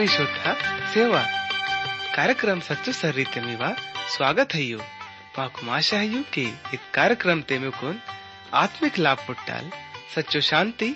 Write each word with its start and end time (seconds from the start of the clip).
सभी 0.00 0.08
श्रोता 0.08 0.52
सेवा। 0.52 0.52
ವಿಶ್ವದ 0.52 0.92
ಸೇವಾ 0.92 1.22
ಕಾರ್ಯಕ್ರಮ 2.14 2.60
ಸಚ್ಚು 2.60 2.92
स्वागत 2.92 3.34
है 3.36 3.70
ಸ್ವಾಗತ 4.14 4.50
ಹಯ್ಯು 4.58 4.78
ಪಾಕು 5.34 5.60
है 5.66 5.98
ಹಯ್ಯು 6.00 6.20
के 6.34 6.44
एक 6.74 6.82
कार्यक्रम 6.92 7.42
ते 7.42 7.58
मेकुन 7.58 7.96
आत्मिक 8.52 8.94
लाभ 8.98 9.18
पुट्टाल, 9.26 9.64
सच्चो 10.14 10.40
शांति, 10.40 10.88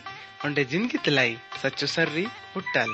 उंडे 0.45 0.65
ज़िंदगी 0.65 0.99
तलाई, 0.99 1.37
सच्चो 1.63 1.87
सर्री 1.87 2.27
पुट्टाल। 2.55 2.91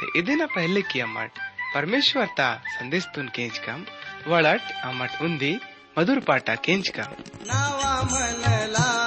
ते 0.00 0.18
इदिना 0.18 0.46
पहले 0.46 0.82
किया 0.82 1.06
मट 1.06 1.30
परमेश्वर 1.74 2.26
ता 2.36 2.48
संदेश 2.78 3.06
तुन 3.14 3.28
केंच 3.28 3.58
कम 3.58 3.86
वड़ट 4.26 4.64
अमट 4.84 5.22
उन्दी 5.22 5.52
मधुर 5.98 6.20
पाटा 6.20 6.54
केंच 6.54 6.88
कम। 6.88 7.10
नावा 7.46 7.94
मनला 8.12 9.01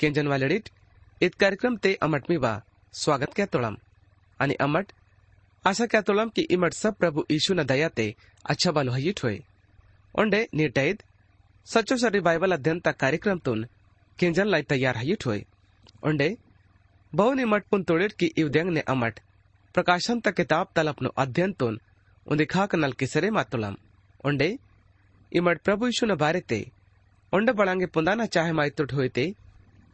केंजन 0.00 0.26
वालेडीट 0.26 0.68
इत 1.20 1.34
कार्यक्रम 1.40 1.76
ते 1.76 1.94
अमट 2.02 2.30
मी 2.30 2.36
बा 2.36 2.58
स्वागत 2.94 3.40
तोळम 3.52 3.74
आणि 4.40 4.54
अमट, 4.60 4.86
आशा 5.64 5.86
क्या 5.86 6.00
तोळम 6.00 6.28
की 6.28 6.46
इमट 6.50 6.72
सब 6.72 6.94
प्रभु 6.94 7.22
यीशु 7.30 7.54
न 7.54 7.62
दया 7.62 7.88
ते 7.96 8.12
अच्छा 8.44 8.70
बालो 8.72 8.92
हयिट 8.92 9.20
होय 9.24 9.38
ओंडे 10.14 10.46
नीटैद 10.54 11.02
सच्चो 11.66 11.96
सरी 11.96 12.20
बायबल 12.20 12.52
अध्ययन 12.52 12.78
ता 12.84 12.92
कार्यक्रम 12.92 13.38
तुन 13.38 13.64
केंजन 14.18 14.46
लाई 14.46 14.62
तैयार 14.70 14.96
हयिट 14.96 15.26
होय 15.26 15.44
ओंडे, 16.06 16.28
बहु 17.12 17.32
निमट 17.34 17.64
पुन 17.70 17.82
तोड़ेट 17.82 18.12
की 18.12 18.26
इवद्यंग 18.38 18.70
ने 18.70 18.80
अमट 18.88 19.20
प्रकाशन 19.74 20.20
ता 20.20 20.30
किताब 20.30 20.68
तल 20.76 20.88
अपनो 20.88 21.08
अध्ययन 21.16 21.52
तुन 21.52 21.78
उन्दी 22.26 22.44
खाक 22.46 22.74
नल 22.74 22.92
किसरे 22.92 23.30
मातुलम 23.30 23.76
ओंडे, 24.26 24.48
इमट 25.32 25.60
प्रभु 25.60 25.86
यीशु 25.86 26.06
न 26.06 26.14
बारे 26.16 26.40
ते, 26.40 26.60
ओंडे 27.32 27.52
बड़ांगे 27.52 27.86
पुंदाना 27.86 28.26
चाहे 28.26 28.52
मायतुट 28.52 28.92
होय 28.92 29.08
ते 29.08 29.32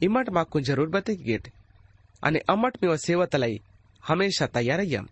ज़रूर 0.01 0.89
बते 0.89 1.15
गेट 1.17 1.49
आणि 2.23 2.39
अमट 2.49 2.77
मी 2.83 2.89
व 2.89 2.97
सेवतलाई 2.99 3.61
हमेशा 4.03 4.47
तयार 4.55 4.81
यम। 4.85 5.07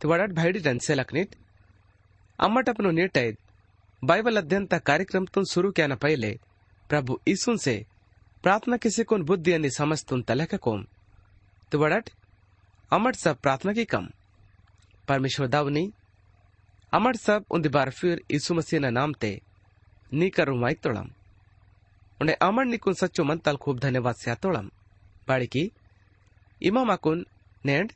तिवडट 0.00 0.32
भाईडी 0.32 0.58
रनसे 0.60 0.94
लखनीट 0.94 1.34
अम्मट 2.38 2.68
अपनो 2.68 2.90
नीट 2.90 3.18
बाइबल 4.02 4.36
अध्ययन 4.36 4.66
ता 4.66 4.78
कार्यक्रम 4.80 5.26
तुम 5.26 5.44
शुरू 5.44 5.70
क्या 5.72 5.86
पहले, 5.96 6.30
प्रभु 6.90 7.18
यीशु 7.28 7.56
से 7.56 7.74
प्रार्थना 8.44 8.76
किसी 8.76 9.04
कोन 9.04 9.22
बुद्धि 9.22 9.52
आणि 9.52 9.70
समजतून 9.70 10.22
तलह 10.22 10.44
का 10.44 10.56
कोम। 10.58 10.84
तो 11.72 11.78
बड़ट 11.78 12.10
अमट 12.92 13.16
सब 13.16 13.40
प्रार्थना 13.40 13.72
की 13.72 13.84
कम। 13.86 14.08
परमेश्वर 15.08 15.46
दावनी 15.48 15.90
अमट 16.92 17.16
सब 17.16 17.44
उन 17.50 17.68
बार 17.68 17.90
फिर 17.90 18.20
यीशु 18.30 18.54
मसीह 18.54 18.80
ना 18.80 18.90
नाम 18.90 19.12
ते 19.14 19.40
नी 20.12 20.28
करू 20.30 20.56
माइक 20.56 20.80
तोड़म 20.80 21.08
उन्हें 22.20 22.36
अमर 22.36 22.64
निकुन 22.64 22.94
सच्चो 22.94 23.24
मन 23.24 23.38
तल 23.38 23.56
खूब 23.56 23.78
धन्यवाद 23.78 24.14
से 24.14 24.34
तोड़म 24.34 24.70
बाड़ी 25.28 25.46
की 25.46 25.70
इमा 26.62 26.84
माकुन 26.84 27.26
नेंड, 27.66 27.92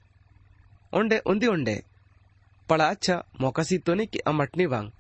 उंडे, 0.93 1.19
उंदी 1.19 1.47
उंडे, 1.47 1.82
पड़ा 2.69 2.88
अच्छा 2.88 3.25
मौका 3.41 3.62
सी 3.62 3.79
तो 3.79 3.94
नहीं 3.94 4.06
कि 4.06 4.19
अमटनी 4.19 4.67
वांग 4.67 4.91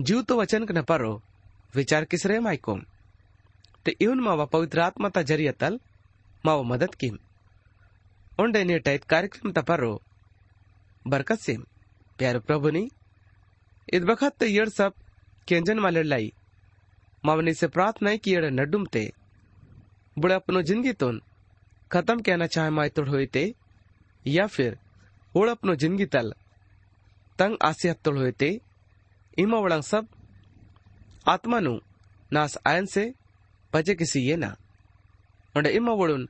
जीव 0.00 0.22
तो 0.22 0.40
वचन 0.40 0.66
न 0.70 0.82
परो, 0.82 1.22
विचार 1.74 2.04
किस 2.04 2.22
किसरे 2.22 2.38
माइकोम 2.40 2.82
ते 3.84 3.96
इवन 4.00 4.20
मावा 4.20 4.44
पवित्र 4.44 4.80
आत्मा 4.80 5.08
ता 5.08 5.22
ज़रिया 5.22 5.52
तल, 5.52 5.80
मावा 6.46 6.62
मदद 6.62 6.94
किम। 6.94 7.18
उंडे 8.38 8.64
नीटैत 8.64 9.04
कार्यक्रम 9.04 9.52
ता 9.52 9.62
परो, 9.62 10.02
बरकत 11.06 11.38
सिम। 11.38 11.64
प्यारे 12.18 12.38
प्रभु 12.38 12.70
नी, 12.70 12.90
इद 13.92 14.04
बखत 14.04 14.36
ते 14.40 14.46
यड़ 14.48 14.68
सब 14.68 14.92
केंजन 15.48 15.78
वाले 15.78 16.02
लाई 16.02 16.32
मावनी 17.24 17.54
से 17.54 17.66
प्रार्थना 17.68 18.14
कि 18.18 18.36
ते। 18.92 19.10
बुढ़े 20.16 20.34
अपनो 20.34 20.62
ज़िंदगी 20.62 20.92
तोन 20.92 21.20
खत्म 21.90 22.20
कहना 22.20 22.46
चाहे 22.46 22.70
माय 22.70 22.88
तोड़ 22.88 23.08
हुई 23.08 23.26
ते, 23.26 23.54
या 24.26 24.46
फिर 24.46 24.78
ओड़ 25.34 25.48
अपनो 25.50 25.74
ज़िंदगी 25.74 26.06
तल 26.06 26.32
तंग 27.38 27.56
आसी 27.62 27.88
हत्तोड़ 27.88 28.16
हुए 28.18 28.30
ते, 28.32 28.50
इमा 29.38 29.58
वड़ंग 29.58 29.82
सब 29.82 30.06
आत्मा 31.26 31.60
नु 31.60 31.78
नास 32.32 32.56
आयन 32.66 32.86
से 32.86 33.12
पचे 33.72 33.94
किसी 33.94 34.20
ये 34.20 34.36
ना। 34.36 34.54
उंडे 35.54 35.70
इमा 35.70 35.92
वड़ुन 35.92 36.28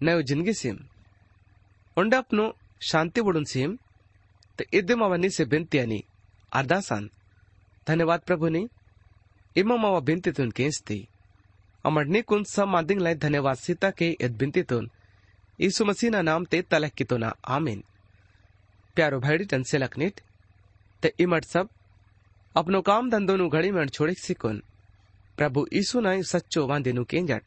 नयो 0.00 0.22
ज़िंदगी 0.22 0.52
सिम। 0.54 0.76
उंडे 1.96 2.16
अपनो 2.16 2.44
शांति 2.82 3.20
वड़ुन 3.20 3.44
सिम, 3.44 3.78
ते 4.58 4.66
इद्दे 4.72 4.94
मावनी 4.94 5.30
से 5.30 5.44
बिनती 5.46 5.78
अनि 5.78 6.02
अरदासान 6.52 7.10
धन्यवाद 7.86 8.20
प्रभु 8.20 8.48
नी। 8.48 8.66
इमा 9.56 9.76
मावा 9.76 10.00
बिनती 10.00 10.32
तुन 10.32 10.50
केंसती। 10.50 11.08
अमर 11.86 12.04
निकुन 12.04 12.44
सब 12.44 12.68
मादिंग 12.68 13.00
लाई 13.00 13.14
धन्यवाद 13.14 13.56
सीता 13.56 13.90
के 13.90 14.16
इद 14.20 14.36
बिनती 14.36 14.62
तुन 14.62 14.90
यीशु 15.60 15.84
मसीह 15.84 16.10
ना 16.10 16.22
नाम 16.22 16.44
ते 16.44 16.62
तलक 16.62 16.92
की 16.92 17.04
तो 17.04 17.16
ना 17.16 17.36
आमीन। 17.48 17.84
प्यारो 18.94 19.20
भाईडी 19.20 19.44
टन 19.44 19.62
से 19.62 20.12
ते 21.02 21.14
इमट 21.18 21.44
सब, 21.44 21.68
अपनो 22.56 22.82
काम 22.82 23.10
धंधो 23.10 23.36
नु 23.36 23.48
घड़ी 23.48 23.70
में 23.70 23.88
छोड़े 23.88 24.14
सिकुन। 24.14 24.62
प्रभु 25.36 25.66
यीशु 25.72 26.00
ना 26.00 26.22
सच्चो 26.22 26.66
वांदे 26.66 26.92
नु 26.92 27.04
केंजट। 27.04 27.42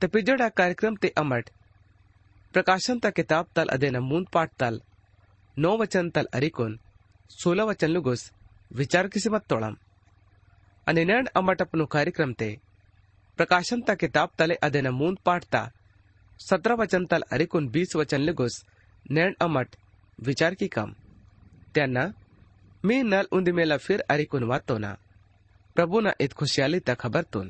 ते 0.00 0.06
पिजड़ा 0.06 0.48
कार्यक्रम 0.48 0.96
ते 0.96 1.08
अमट। 1.08 1.50
प्रकाशन 2.52 2.98
ता 2.98 3.10
किताब 3.10 3.46
तल 3.54 3.66
अदे 3.66 3.90
नमून 3.90 4.24
पाठ 4.32 4.50
तल। 4.58 4.82
नौ 5.58 5.76
वचन 5.76 6.10
तल 6.10 6.28
अरिकुन। 6.34 6.80
सोलह 7.30 7.64
वचन 7.64 7.90
लुगुस। 7.90 8.32
विचार 8.72 9.08
किसी 9.08 9.28
मत 9.28 9.42
तोड़म। 9.48 9.76
ಹನ್ನೆರಡು 10.86 11.86
कार्यक्रम 11.86 12.32
ते 12.32 12.48
प्रकाशन 13.38 13.80
ता 13.82 13.94
किताब 13.94 14.28
तले 14.38 14.54
अदेन 14.66 14.88
मूंद 14.90 15.18
पाठता 15.26 15.60
सत्रह 16.40 16.74
वचन 16.74 17.04
तल 17.06 17.22
अरिकुन 17.32 17.68
बीस 17.68 17.94
वचन 17.96 18.20
लिगुस 18.20 18.54
नेण 19.10 19.32
अमट 19.40 19.76
विचार 20.18 20.54
की 20.54 20.68
काम। 20.68 20.90
त्यांना, 21.74 22.04
मी 22.84 22.96
नल 23.02 23.26
उंदिमेला 23.32 23.76
फिर 23.76 24.00
अरिकुन 24.10 24.44
वातो 24.44 24.76
ना। 24.78 24.92
प्रभू 25.76 26.00
ना 26.00 26.12
इत 26.20 26.32
खुशियाली 26.32 26.80
ता 26.80 26.94
खबर 26.94 27.22
तुन। 27.32 27.48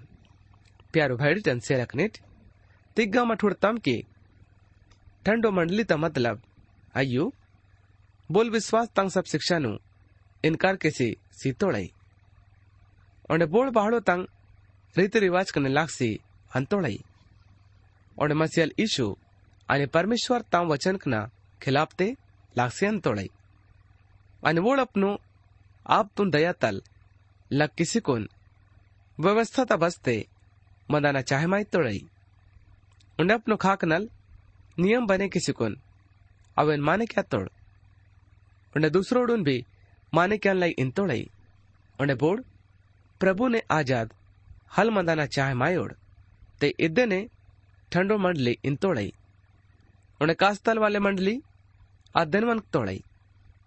प्यारो 0.93 1.17
भाई 1.17 1.35
जन 1.41 1.59
से 1.59 1.81
रखनेट 1.83 2.19
तिग्गा 2.97 3.25
मठुर 3.25 3.53
तम 3.63 3.79
की, 3.79 3.97
ठंडो 5.25 5.51
मंडली 5.51 5.85
ता 5.85 5.97
मतलब 5.97 6.43
आयु 6.95 7.31
बोल 8.31 8.51
विश्वास 8.51 8.89
तंग 8.97 9.11
सब 9.11 9.25
शिक्षा 9.25 9.59
नु 9.59 9.77
इनकार 10.45 10.77
कैसे 10.77 11.13
सीतोड़ाई। 11.33 11.91
ओंडे 13.31 13.47
बोल 13.55 13.69
बाहलो 13.77 14.01
तंग 14.09 14.27
रीति 14.95 15.19
रिवाज 15.21 15.51
कने 15.55 15.69
ᱞᱟᱠᱥᱤ 15.79 16.11
अंतोलाई 16.51 16.99
ओंडे 18.17 18.35
मसियल 18.35 18.73
ईशु 18.81 19.07
ᱟᱱᱮ 19.69 19.87
परमेश्वर 19.87 20.41
ᱛᱟᱝ 20.53 20.67
वचन 20.69 20.97
कना 21.03 21.21
खिलाफ 21.61 21.93
ते 21.99 22.07
लाक्सी 22.55 22.87
अंतोलाई 22.87 23.29
अन 24.43 24.61
बोल 24.67 24.79
अपनो 24.81 25.11
आप 25.87 26.11
तुम 26.17 26.31
दया 26.31 26.53
तल 26.63 26.81
लग 27.51 27.71
किसी 27.79 28.01
कोन 28.07 28.29
व्यवस्था 29.19 29.65
ता 29.65 29.77
बसते 29.85 30.17
मदाना 30.89 31.21
चाहे 31.31 31.47
माई 31.53 31.65
तोड़ाई 31.73 32.01
उन 33.19 33.31
अपनो 33.33 33.57
खाक 33.65 33.85
नल 33.93 34.09
नियम 34.79 35.07
बने 35.07 35.29
किसी 35.35 35.53
कोन 35.59 35.77
अवेन 36.57 36.81
माने 36.89 37.07
क्या 37.07 37.23
तोड़ 37.33 37.49
उन्हें 38.75 38.93
दूसरो 38.93 39.25
डून 39.31 39.43
भी 39.45 39.57
माने 40.13 40.39
क्या 40.39 40.53
लाई 40.55 40.71
इन 40.83 40.91
तोड़ई 40.99 41.23
उन्हें 41.99 42.19
बोर्ड 42.19 42.45
प्रभु 43.21 43.49
ने 43.49 43.63
आज़ाद 43.71 44.13
हल 44.77 44.91
मंदाना 44.91 45.27
चाहे 45.27 45.55
मायोड़ 45.55 45.93
ते 46.61 46.75
इद्दे 46.81 47.07
ने 47.07 47.21
ठंडो 47.93 48.17
मंडली 48.19 48.57
इन 48.65 48.77
तोड़ई। 48.77 49.13
उन्हें 50.21 50.37
कास्तल 50.37 50.79
वाले 50.79 50.99
मंडली 50.99 51.41
अध्ययन 52.15 52.59
तोड़ई। 52.73 53.03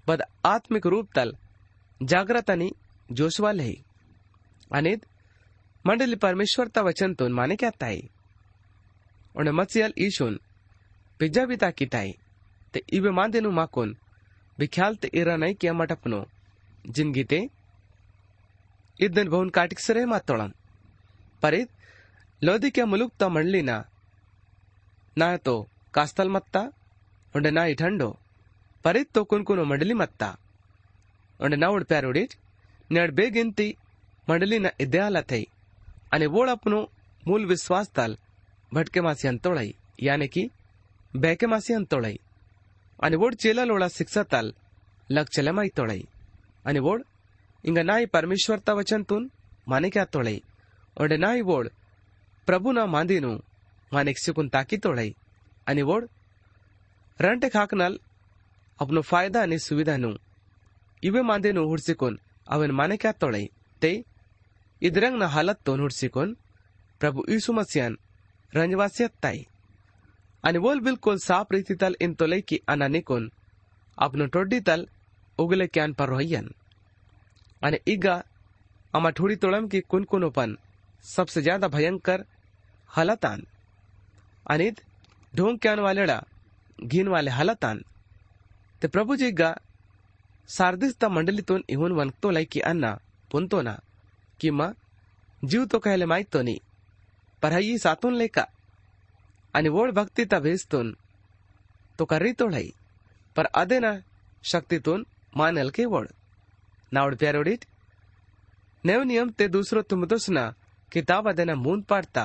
बद 0.08 0.22
आत्मिक 0.46 0.86
रूप 0.86 1.10
तल 1.16 1.36
जागृत 2.02 2.52
जोश 3.10 3.40
वाले 3.40 3.64
ही 3.64 3.78
अनिद, 4.72 5.06
मंडली 5.86 6.16
परमेश्वर 6.18 6.68
ता 6.68 6.82
वचन 6.82 7.14
तोन 7.14 7.34
माने 7.34 7.56
क्या 7.56 7.70
ताई? 7.72 8.10
उन्हें 9.36 9.54
मत्सियल 9.54 9.94
ईशुन 10.00 10.40
पिज्जा 11.20 11.46
ता 11.56 11.70
की 11.72 11.86
ताई 11.86 12.12
ते 12.74 12.82
इवे 12.94 13.12
मांदे 13.12 13.40
नु 13.42 13.52
माकोन 13.52 13.96
बिख्याल 14.58 14.96
ते 14.96 15.08
इरा 15.14 15.36
नहीं 15.38 15.56
किया 15.56 15.74
मटपनो 15.74 16.20
ज़िंदगी 16.88 17.24
ते 17.24 17.40
ಇದನ್ನು 19.00 19.32
ಬಹುನ್ 19.32 19.52
ಕಾಟಿಗೆ 19.52 19.84
ಸರೇ 19.84 20.04
ಮಾತೋಳನ್ 20.06 20.54
ಪರೀದ್ 21.44 21.72
ಲೋದಿಕೆ 22.42 22.84
ಮುಲುಕ್ತ 22.84 23.24
ಮಣ್ಲಿನ 23.36 23.72
ನಾಯತೋ 25.18 25.56
ಕಾಸ್ತಲ್ 25.92 26.30
ಮತ್ತ 26.30 26.58
ಒಂಡೆ 27.36 27.52
ನಾಯಿ 27.52 27.76
ಠಂಡೋ 27.76 28.10
ಪರೀದ್ 28.86 29.12
ತೋ 29.12 29.22
ಕುನ್ಕುನು 29.26 29.64
ಮಂಡಲಿ 29.64 29.96
ಮತ್ತ 30.02 30.24
ಒಂಡೆ 31.40 31.58
ನಾವು 31.58 31.80
ಪ್ಯಾರೋಡಿಜ್ 31.84 32.36
નેડ 32.90 33.12
બે 33.12 33.26
ગિનતી 33.30 33.72
મંડલીના 34.28 34.78
ઇદયાલા 34.80 35.28
થઈ 35.30 35.46
અને 36.12 36.26
વોળ 36.28 36.50
આપનું 36.50 36.86
મૂળ 37.24 37.46
વિશ્વાસ 37.46 37.90
તાલ 37.90 38.14
ભટકેમાંથી 38.72 39.32
અંતોળાઈ 39.34 39.76
યાને 40.00 40.28
કે 40.28 40.44
બેકેમાંથી 41.14 41.76
અંતોળાઈ 41.76 42.24
અને 43.00 43.16
વોડ 43.16 43.38
ચેલાલોળા 43.38 43.90
શિક્ષા 43.90 44.26
તાલ 44.26 44.50
લક્ષલેમાં 45.10 45.72
તોળાઈ 45.76 46.08
અને 46.66 46.80
વોડ 46.80 47.08
ಹಿಂಗ 47.68 47.82
ನಾಯಿ 47.82 48.06
ಪರಮೇಶ್ವರ್ 48.06 48.62
ತ 48.62 48.74
ವಚಂತುನ್ 48.78 49.26
ಮಾನೆಗೆ 49.68 50.00
ಆತೋಳೈ 50.00 50.36
ಒಡೆ 50.98 51.16
ನಾಯಿ 51.18 51.42
ಓಡ್ 51.56 51.70
ಪ್ರಭುನ 52.48 52.80
ಮಾಂದಿನು 52.86 53.32
ಮಾನೆಕ್ 53.92 54.22
ಸಿಕುನ್ 54.26 54.50
ತಾಕಿತೋಳೈ 54.50 55.08
అని 55.68 55.84
ఓడ్ 55.94 56.06
రెంటెక్ 57.20 57.58
హాకనల్ 57.58 57.98
అప్ను 58.80 59.02
ఫాయదా 59.02 59.42
అని 59.42 59.58
సువిధాను 59.60 60.12
ఇవే 61.04 61.22
మాందేను 61.22 61.64
హుడ్సికోన్ 61.72 62.18
అవన్ 62.48 62.72
మానక్యా 62.72 63.12
తొళై 63.12 63.44
తే 63.82 63.92
ఇదరంగ్ 64.82 65.20
నా 65.20 65.28
హాలత్ 65.28 65.62
తోన్ 65.64 65.82
హుడ్సికోన్ 65.82 66.32
ప్రభు 67.02 67.26
ఈసుమస్యాన్ 67.30 67.98
రంజవాస్యత్ 68.54 69.18
తాయి 69.20 69.44
అని 70.44 70.60
ఓల్ 70.60 70.82
బిల్కుల్ 70.82 71.20
సాప్ 71.20 71.52
రీతి 71.52 71.76
తల్ 71.76 72.00
ఇన్ 72.02 72.16
తొలై 72.16 72.42
కి 72.42 72.60
అనానికోన్ 72.70 73.28
అప్ను 73.98 74.28
టొడ్డి 74.28 74.62
తల్ 74.62 74.86
ఉగులెక్యాన్ 75.40 75.96
పర్రోయ్యన్ 76.00 76.50
અને 77.62 79.12
ठोड़ी 79.12 79.36
तोड़म 79.36 79.68
की 79.68 79.80
कुन 79.84 80.04
कुनोपन 80.04 80.58
सबसे 81.06 81.42
ज़्यादा 81.42 81.68
भयंकर 81.68 82.24
हलतान। 82.90 83.46
अनित 84.46 84.82
ढोंग 85.34 85.58
क्यान 85.60 85.80
वालेड़ा 85.80 86.18
घिन 86.80 87.08
वाले 87.08 87.32
हलतान। 87.32 87.84
ते 88.82 88.88
प्रभु 88.88 89.16
जी 89.16 89.32
गा 89.34 89.50
सारदिस 90.50 90.98
ता 90.98 91.10
मंडलीतून 91.10 91.64
इहून 91.70 91.92
वनकतो 91.92 92.30
लाई 92.32 92.46
की 92.46 92.60
अन्ना 92.62 92.92
पुनतो 93.32 93.62
ना, 93.62 93.76
कि 94.40 94.52
मा 94.52 94.72
जीव 95.44 95.66
तो 95.66 95.80
कहले 95.80 96.06
माहित 96.06 96.30
तो 96.32 96.42
नी, 96.42 96.60
पर 97.44 97.54
हई 97.54 97.78
सातून 97.78 98.14
लेका 98.16 98.46
आणि 99.54 99.70
वोड 99.70 99.92
भक्ती 99.94 100.26
ता 100.26 100.40
भेजतून 100.40 100.96
तो 102.00 102.06
कररी 102.06 102.32
तोळाई 102.34 102.70
पर 103.36 103.46
अदे 103.56 103.80
ना 103.80 103.92
शक्तीतून 104.44 105.06
मानल 105.38 105.70
के 105.70 105.86
वोड। 105.88 106.08
नावड 106.92 107.16
प्यारोडीत। 107.16 107.66
नेव 108.84 109.04
नियम 109.04 109.30
ते 109.30 109.48
दूसरो 109.48 109.82
तुमदोसना 109.84 110.44
किताब 110.92 111.30
अदेना 111.30 111.56
मून 111.56 111.82
पाडता। 111.84 112.24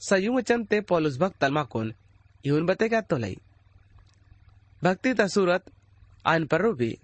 सयु 0.00 0.32
वचन 0.32 0.64
ते 0.64 0.80
पॉलुस 0.82 1.18
भक्त 1.18 1.40
तलमाकोन 1.40 1.92
इहुन 2.44 2.66
बते 2.66 2.88
तो 3.02 3.16
लई। 3.16 3.36
भक्ति 4.82 5.12
ता 5.14 5.26
सूरत, 5.26 5.62
आन 6.24 6.46
पर 6.46 6.72
भी 6.74 6.96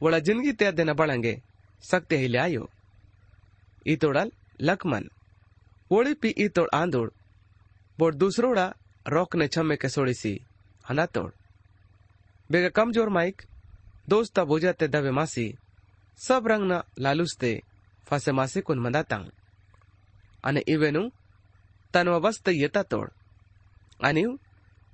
वड़ा 0.00 0.18
ज़िंदगी 0.18 0.52
ते 0.52 0.64
अदेना 0.64 0.92
बढ़ंगे 0.94 1.34
सकते 1.82 2.16
ही 2.16 2.28
ले 2.28 2.38
आयो। 2.38 2.68
ई 3.86 3.96
तोड़ल 3.96 4.30
लकमन 4.60 5.08
ओळी 5.90 6.14
पी 6.14 6.34
ई 6.38 6.48
तोड़ 6.48 6.68
आंदोड़ 6.74 7.10
बोड़ 7.98 8.14
दूसरोड़ा 8.14 8.66
रोक 9.06 9.36
ने 9.36 9.48
छम्मे 9.48 9.76
के 9.76 9.88
सोड़ी 9.88 10.14
सी 10.14 10.32
हना 10.84 11.06
तोड़ 11.06 11.30
बेगा 12.50 12.68
कमज़ोर 12.76 13.08
माइक, 13.08 13.42
दोस्ता 14.08 14.44
बोजाते 14.44 14.88
दवे 14.88 15.10
मासी। 15.10 15.46
sobrang 16.18 16.64
nalaluste 16.64 17.62
fasemasi 18.06 18.62
kun 18.62 18.78
mandatang. 18.78 19.30
Ani 20.42 20.60
ivenu 20.66 21.10
tanwavasta 21.94 22.50
yeta 22.52 22.82
tod. 22.84 23.08
Ani 24.00 24.24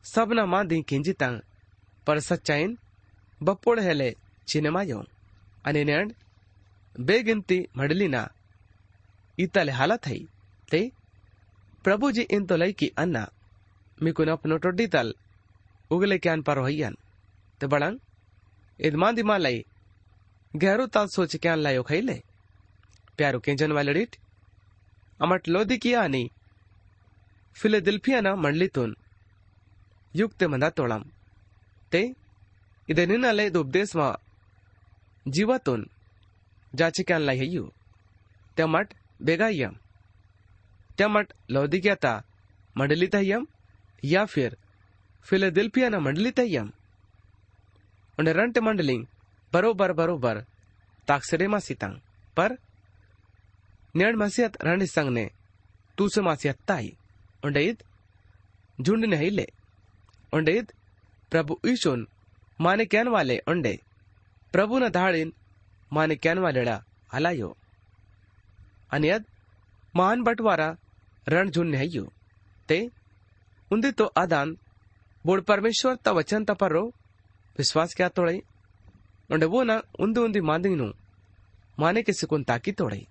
sabna 0.04 0.46
madi 0.46 0.82
kinjitang 0.82 1.42
पर 2.06 2.20
सच्चाइन 2.20 2.76
बपोड़ 3.40 3.78
हेले 3.80 4.10
चिनेमायो 4.48 5.00
अनि 5.64 5.84
नेण 5.84 6.10
बेगिनती 6.94 7.58
मडलिना 7.76 8.26
इतले 9.38 9.72
हाला 9.78 9.96
थई 10.06 10.18
ते 10.72 10.80
प्रभु 11.84 12.10
जी 12.16 12.22
इन 12.36 12.44
तो 12.46 12.56
लई 12.56 12.72
की 12.80 12.88
अन्ना 13.02 13.22
मिकुन 13.98 14.28
अपनो 14.30 14.56
टोडी 14.64 14.86
तल 14.94 15.14
उगले 15.90 16.18
क्यान 16.24 16.42
पर 16.48 16.58
होयन 16.58 16.96
ते 17.60 17.66
बड़ंग 17.72 17.98
इदमा 18.78 19.10
दिमा 19.18 19.36
लई 19.36 19.64
गहरो 20.54 20.86
ताल 20.94 21.06
सोच 21.14 21.36
क्या 21.42 21.54
लायो 21.56 21.82
खाई 21.82 22.00
ले। 22.00 22.18
प्यारो 23.16 23.38
केंजन 23.44 23.72
वाले 23.72 23.92
रीट 23.92 24.16
अमट 25.20 25.48
लोदी 25.48 25.76
किया 25.82 26.02
आणि 26.02 26.26
फिलेदिल्फियाना 27.56 28.34
मंडलीतून 28.34 28.94
युक्त 30.14 30.44
मंदा 30.44 30.68
तोळाम 30.76 31.02
ते, 31.92 32.02
इदे 32.88 33.04
निनाले 33.06 33.48
उपदेश 33.60 33.96
मा 33.96 34.08
जीवातून 35.26 35.80
जाचे 36.78 37.02
क्या 37.02 37.18
लाई 37.18 37.38
हयू 37.38 37.66
त्या 38.56 38.66
मट 38.66 38.94
बेगायम 39.26 39.74
त्या 40.98 41.08
मट 41.08 41.32
लौदिग्याता 41.50 42.14
मंडलीत 42.76 43.14
हयम 43.14 43.44
या 44.02 44.24
फिर 44.24 44.54
फिलेदिल्फियाना 45.24 45.98
मंडलीत 45.98 46.40
हयम 46.40 46.70
und 48.18 48.28
rante 48.28 48.60
mandeling 48.60 49.02
બરોબર 49.54 49.90
બરોબર 50.00 50.36
पर 51.08 51.58
સિતાંગ 51.66 51.96
પર 52.36 52.50
रणि 53.94 54.16
मसियत 54.16 54.56
ने 55.08 55.24
तू 55.98 56.04
तूस 56.04 56.14
मासियत 56.26 56.56
ताई। 56.68 56.86
उंडईद 57.44 57.82
झुंड 58.78 59.04
नहीं 59.04 59.30
ले 59.30 59.46
उंडईद 60.32 60.72
प्रभु 61.32 61.58
ईशुन 61.66 62.00
माने 62.60 62.84
कैन 62.92 63.08
वाले 63.08 63.36
उंडे 63.48 63.74
प्रभु 64.54 64.78
न 64.78 64.88
धाड़िन 64.88 65.32
माने 65.92 66.16
कैन 66.16 66.38
वालेड़ा 66.38 66.76
हलायो। 67.12 67.50
अनियद 68.92 69.24
महान 69.94 70.22
बटवारा 70.22 70.68
रण 71.26 71.50
झुंड 71.50 71.70
नहीं 71.74 72.04
ते 72.68 72.78
उन्दे 73.70 73.90
तो 73.92 74.06
आदान, 74.16 74.56
बोड़ 75.24 75.40
परमेश्वर 75.42 75.94
त 75.96 76.08
वचन 76.18 76.44
त 76.44 76.50
विश्वास 77.58 77.94
क्या 77.94 78.08
तोड़े 78.08 78.36
उंडे 79.29 79.45
वो 79.45 79.63
ना 79.63 79.75
उंदी 79.99 80.19
उंदी 80.19 80.41
मांदिंग 80.49 80.75
नु 80.77 80.87
माने 81.77 82.01
के 82.03 82.13
सिकुन 82.13 82.43
ताकी 82.43 82.71
तोड़ई 82.79 83.01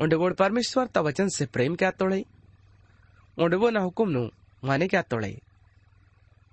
उंडे 0.00 0.16
वो 0.16 0.30
परमेश्वर 0.42 0.86
ता 0.94 1.00
वचन 1.00 1.28
से 1.36 1.46
प्रेम 1.54 1.74
क्या 1.80 1.90
तोड़ई 2.00 2.24
उंडे 3.36 3.56
वो 3.56 3.70
ना 3.70 3.80
हुकुम 3.80 4.10
नु 4.10 4.22
माने 4.62 4.88
क्या 4.88 5.02
तोड़ई 5.10 5.34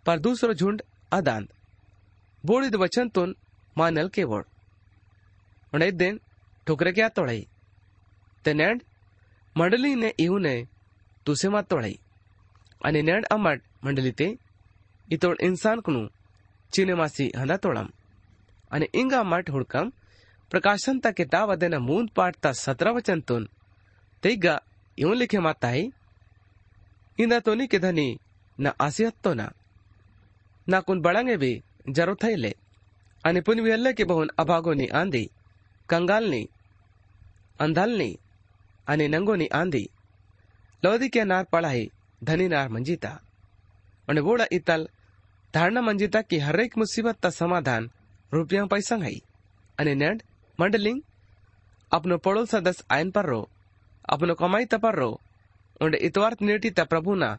पर 0.05 0.19
दूसरो 0.19 0.53
झुंड 0.53 0.81
अदांत 1.11 1.47
बोड़िद 2.43 2.75
वचन 2.77 3.09
तुन 3.09 3.35
मानल 3.77 4.09
के 4.09 4.23
वोड़ 4.23 4.43
उंडे 5.73 5.91
दिन 6.01 6.19
ठुकरे 6.67 6.91
क्या 6.93 7.09
तोड़ई 7.11 7.47
ते 8.45 8.53
नेंड 8.55 8.83
मंडली 9.55 9.95
ने 9.95 10.13
इहू 10.19 10.37
ने 10.39 10.55
तुसे 11.25 11.49
मत 11.49 11.69
तोड़ई 11.69 11.97
અને 12.81 13.01
નેણ 13.01 13.23
અમટ 13.35 13.63
મંડલી 13.83 14.13
તે 14.19 14.27
ઇતોડ 15.09 15.43
ઇન્સાન 15.47 15.79
કનું 15.85 16.05
ચીનેમાસી 16.73 17.25
હંદા 17.39 17.57
તોળમ 17.63 17.89
અને 18.72 18.86
ઈંગા 19.00 19.22
માટે 19.32 19.54
હુડકમ 19.54 19.88
ಪ್ರಕಾಶಂತ 20.50 21.06
ಕಿತಾಬ್ 21.18 21.52
ಅದನ್ನ 21.54 21.76
ಮುಂದ್ 21.88 22.14
ಪಾಡ್ತಾ 22.18 22.50
ಸತ್ರ 22.64 22.88
ವಚಂತುನ್ 22.96 23.46
ತೆಗ್ಗ 24.22 24.46
ಇವನ್ 24.98 25.18
ಲಿಖೆ 25.20 25.40
ಮಾತಾಯಿ 25.46 25.84
ಇಂದ 27.18 27.34
ತೋನಿ 27.46 27.64
ಕಿಧನಿ 27.72 28.08
ನಾ 28.58 28.70
ಆಸಿ 28.86 29.04
ಹತ್ತೋನ 29.08 29.42
ನಾ 30.66 30.78
ಕುನ್ 30.86 31.04
ಬಳಂಗೆ 31.06 31.36
ಬಿ 31.42 31.52
ಜರು 31.96 32.14
ಥೈಲೆ 32.22 32.52
અને 33.24 33.40
પુનવી 33.46 33.74
હલ્લે 33.74 33.90
કે 33.98 34.04
બહુન 34.04 34.34
અભાગોની 34.42 34.92
આંધી 34.92 35.32
કંગાલની 35.88 36.46
અંધાલની 37.60 38.20
અને 38.86 39.04
નંગોની 39.08 39.52
આંધી 39.52 39.88
લોધી 40.82 41.12
કે 41.14 41.22
નાર 41.24 41.44
પળાહી 41.52 41.92
ધની 42.22 42.52
નાર 42.54 42.68
મંજીતા 42.68 43.18
અને 44.08 44.20
બોડા 44.20 44.52
ઇતલ 44.52 44.82
ધારણા 45.54 45.86
મંજીતા 45.88 46.28
કે 46.30 46.36
હરેક 46.40 46.72
મુસીબત 46.76 47.18
તા 47.22 47.36
સમાધાન 47.36 47.84
રૂપિયા 48.31 48.71
પૈસા 48.73 48.97
હઈ 49.03 49.19
અને 49.77 49.93
નેડ 50.03 50.19
મંડલિંગ 50.59 51.01
अपनो 51.91 52.15
पड़ोल 52.19 52.45
सदस 52.47 52.79
आयन 52.89 53.11
पर 53.11 53.25
रो 53.25 53.41
अपनो 54.07 54.33
कमाई 54.35 54.65
त 54.65 54.79
पर 54.83 54.95
रो 54.95 55.09
उंडे 55.81 55.97
इतवार 56.07 56.33
नेटी 56.41 56.69
ता 56.71 56.83
प्रभु 56.85 57.15
ना 57.15 57.29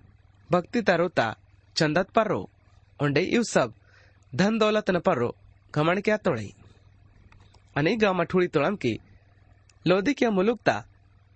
भक्ति 0.50 0.82
ता 0.82 0.94
रोता 0.96 1.26
चंदत 1.76 2.08
पर 2.10 2.26
रो 2.28 2.40
उंडे 3.00 3.22
इव 3.36 3.42
सब 3.46 3.74
धन 4.32 4.58
दौलत 4.58 4.90
न 4.90 5.00
पर 5.00 5.18
रो 5.18 5.30
घमण 5.74 6.00
क्या 6.00 6.16
तोड़ई 6.24 6.50
અને 7.76 7.90
ગામમાં 7.96 8.24
ઠોડી 8.30 8.50
તોળામ 8.54 8.76
की 8.82 8.92
लोदी 9.84 10.12
क्या 10.20 10.30
मुलुकता 10.30 10.76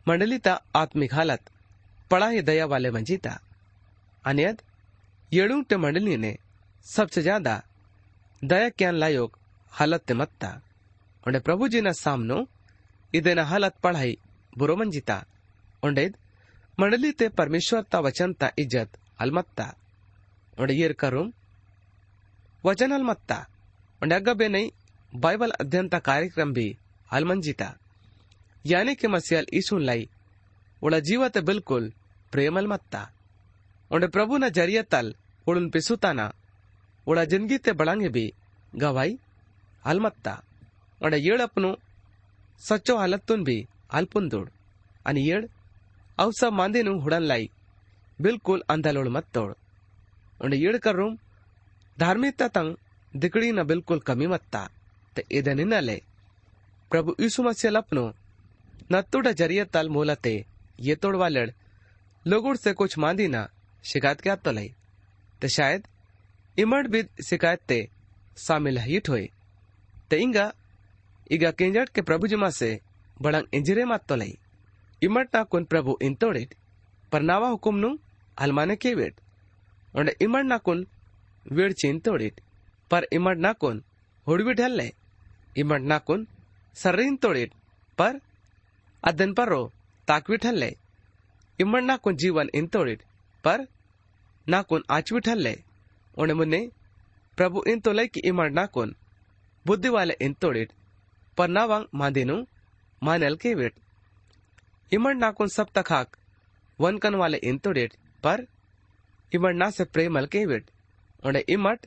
मंडलीता 0.06 0.54
आत्मिक 0.76 1.12
हालत 1.14 1.42
पड़ा 2.10 2.28
ही 2.28 2.40
दया 2.48 2.64
वाले 2.72 2.90
मंजीता 2.90 3.34
अन्यद 4.24 4.56
येड़ूटे 5.32 5.76
मंडली 5.84 6.16
ने 6.24 6.32
सबसे 6.86 7.22
ज्यादा 7.22 7.54
दया 8.42 8.68
क्यान 8.78 8.94
लायोग 9.02 9.35
हालत 9.73 10.11
मत्ता 10.19 10.49
उन्हें 11.23 11.41
प्रभु 11.43 11.67
जी 11.67 11.81
ना 11.81 11.91
सामनो 11.95 12.37
इदेना 13.13 13.43
हालत 13.45 13.75
पढ़ाई 13.83 14.17
बुरो 14.57 14.75
मंजिता 14.75 15.17
उन्हें 15.83 16.09
मंडली 16.77 17.11
ते 17.19 17.27
परमेश्वर 17.39 17.81
ता 17.91 17.99
वचन 18.07 18.33
ता 18.41 18.51
इज़्ज़त 18.59 18.97
अलमत्ता 19.21 19.67
उन्हें 20.57 20.77
येर 20.77 20.93
करूम 21.01 21.31
वचन 22.63 22.91
अलमत्ता 22.91 23.37
उन्हें 24.01 24.19
अगबे 24.19 24.47
नहीं 24.49 24.71
बाइबल 25.13 25.51
अध्ययन 25.61 25.87
ता 25.89 25.99
कार्यक्रम 26.09 26.53
भी 26.53 26.67
अलमंजिता 27.09 27.69
यानी 28.65 28.95
कि 28.95 29.07
मसीहल 29.07 29.45
ईसुन 29.59 29.81
लाई 29.83 30.09
उड़ा 30.81 30.99
जीवत 31.09 31.37
बिल्कुल 31.49 31.91
प्रेमल 32.33 32.67
मत्ता 32.67 33.01
उन्हें 33.91 34.11
प्रभु 34.11 34.37
न 34.37 34.49
ज़रिए 34.57 34.83
तल 34.91 35.13
उड़न 35.47 35.69
पिसुताना 35.69 36.31
उड़ा 37.07 37.23
ज़िंदगी 37.25 37.57
ते 37.57 37.73
बड़ांगे 37.79 38.09
भी 38.15 38.31
गवाई 38.75 39.17
अलमत्ता 39.91 40.35
उन्हें 41.01 41.19
येड़ 41.21 41.41
अपनो 41.41 41.75
सच्चो 42.61 42.97
हालतुन 42.97 43.43
भी 43.43 43.57
अल्पुन 43.97 44.29
आणि 45.05 45.27
येड 45.27 45.45
अवसा 46.17 46.49
मांदेनु 46.49 46.93
हुडन 47.01 47.23
लाई 47.23 47.47
बिल्कुल 48.19 48.61
अंधालोड 48.69 49.07
मत 49.15 49.25
तोड 49.35 49.53
उन्हें 50.39 50.59
येड 50.59 50.77
करूम 50.85 51.15
धार्मिकता 51.97 52.47
तंग 52.55 52.75
दिकड़ी 53.13 53.51
न 53.51 53.63
बिल्कुल 53.67 53.99
कमी 54.07 54.27
मत्ता 54.27 54.67
ते 55.15 55.23
इदन 55.37 55.61
नले 55.73 55.97
प्रभु 56.91 57.15
यीशु 57.19 57.43
मसीह 57.43 57.71
लपनो 57.71 58.05
नत्तुड 58.91 59.27
ज़रिए 59.39 59.65
तल 59.73 59.89
मूलते 59.89 60.33
ये 60.79 60.95
तोड़ 60.95 61.15
वालड़ 61.15 61.49
लोगों 62.25 62.53
से 62.55 62.73
कुछ 62.73 62.97
मांदी 62.97 63.27
ना 63.27 63.47
शिकायत 63.83 64.21
क्या 64.21 64.35
तो 64.37 64.51
लई 64.51 64.73
ते 65.41 65.49
शायद 65.49 65.87
इमड़ 66.57 66.85
भी 66.87 67.03
शिकायत 67.29 67.61
ते 67.67 67.79
शामिल 68.37 68.77
हिट 68.79 69.09
होए 69.09 69.27
ते 70.09 70.17
इंगा 70.23 70.51
केंजट 71.31 71.89
के 71.95 72.01
प्रभु 72.01 72.27
जमा 72.27 72.49
से 72.57 72.69
बड़ंग 73.17 73.47
इंजरे 73.53 73.85
मात 73.85 74.05
तो 74.09 74.15
लई 74.15 74.37
इमट 75.01 75.35
ना 75.35 75.43
कुन 75.43 75.63
प्रभु 75.71 75.97
इंतोड़िट 76.03 76.53
पर 77.11 77.21
नावा 77.21 77.47
हुकुम 77.49 77.75
नु 77.79 77.95
अलमाने 78.37 78.75
के 78.75 78.93
वेट 78.95 79.19
और 79.95 80.11
इमड़ 80.21 80.43
ना 80.43 80.57
कुन 80.67 80.85
वेड़ 81.45 81.71
चीन 81.73 81.99
तोड़िट 82.07 82.41
पर 82.91 83.07
इमड़ 83.13 83.37
ना 83.37 83.51
कुन 83.63 83.83
हुड़वी 84.27 84.53
ढल्ले 84.53 84.91
इमड़ 85.61 85.81
ना 85.81 85.97
कुन 86.07 86.25
सर्रीन 86.75 87.15
तोड़िट 87.25 87.53
पर 87.97 88.19
अदन 89.03 89.33
पर 89.33 89.49
रो 89.49 89.63
ताकवी 90.07 90.37
ठल्ले 90.45 90.75
इमड़ 91.59 91.81
ना 91.81 91.95
कुन 91.97 92.15
जीवन 92.23 92.49
इंतोड़िट 92.55 93.01
पर 93.43 93.65
ना 94.47 94.61
कुन 94.69 94.83
आचवी 94.97 95.19
ठल्ले 95.27 95.55
उन्हें 96.17 96.37
मुन्ने 96.37 96.67
प्रभु 97.37 97.63
इन 97.67 97.79
तो 97.79 97.91
लय 97.93 98.07
की 98.07 98.21
इमड़ 98.29 98.49
ना 98.51 98.65
बुद्धि 99.67 99.89
वाले 99.89 99.95
ವಾಲೆ 99.97 100.15
ಇಂತೋಡಿಟ್ 100.27 100.71
ಪರ್ನಾವಾಂಗ್ 101.37 101.89
ಮಾದಿನು, 102.01 102.37
ಮಾನೆಲ್ 103.01 103.37
केविट 103.37 103.73
इमण 104.91 105.17
नाकुन 105.17 105.47
सब 105.47 105.67
तखाक 105.77 106.07
वनकन 106.79 107.15
वाले 107.15 107.37
इंतोडेट 107.49 107.91
पर 108.23 108.37
इमण 109.31 109.55
ना 109.57 109.67
से 109.69 109.83
प्रेमल 109.87 110.25
केविट 110.27 110.63
उन्हें 111.23 111.43
इमट 111.55 111.79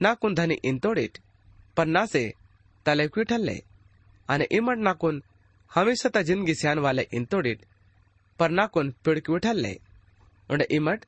नाकुन 0.00 0.34
धनी 0.34 0.56
इंतोडेट 0.64 1.18
पर 1.76 1.86
ना 1.86 2.04
से 2.06 2.22
तले 2.86 3.06
क्विठल्ले 3.08 3.56
अने 4.28 4.46
इमट 4.58 4.78
नाकुन 4.80 5.22
हमेशा 5.70 6.08
ता 6.08 6.22
ज़िंदगी 6.30 6.54
सियान 6.54 6.78
वाले 6.86 7.06
इंतोडेट 7.12 7.64
पर 8.38 8.50
नाकुन 8.52 8.94
पिड़ 9.04 9.18
क्विठल्ले 9.20 9.74
उन्हें 10.48 10.68
इमट 10.78 11.04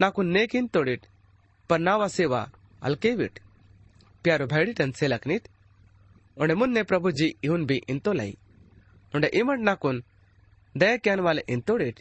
नाकुन 0.00 0.32
नेक 0.36 0.54
इंतोडेट 0.56 1.06
पर 1.70 1.78
नावा 1.80 2.08
सेवा 2.18 2.42
अलकेविट 2.82 3.38
प्यारो 4.25 4.45
भैडिटन 4.53 4.91
सेलकनिट 4.99 5.47
उंडे 6.37 6.53
मुन्ने 6.55 6.83
प्रभु 6.91 7.11
जी 7.19 7.27
इहुन 7.43 7.65
भी 7.65 7.81
इंतो 7.89 8.13
लाई 8.13 8.37
उंडे 9.13 9.27
इमट 9.39 9.59
नाकुन 9.69 10.03
दया 10.75 10.97
क्यान 11.05 11.19
वाले 11.19 11.43
इंतोड़िट 11.49 11.99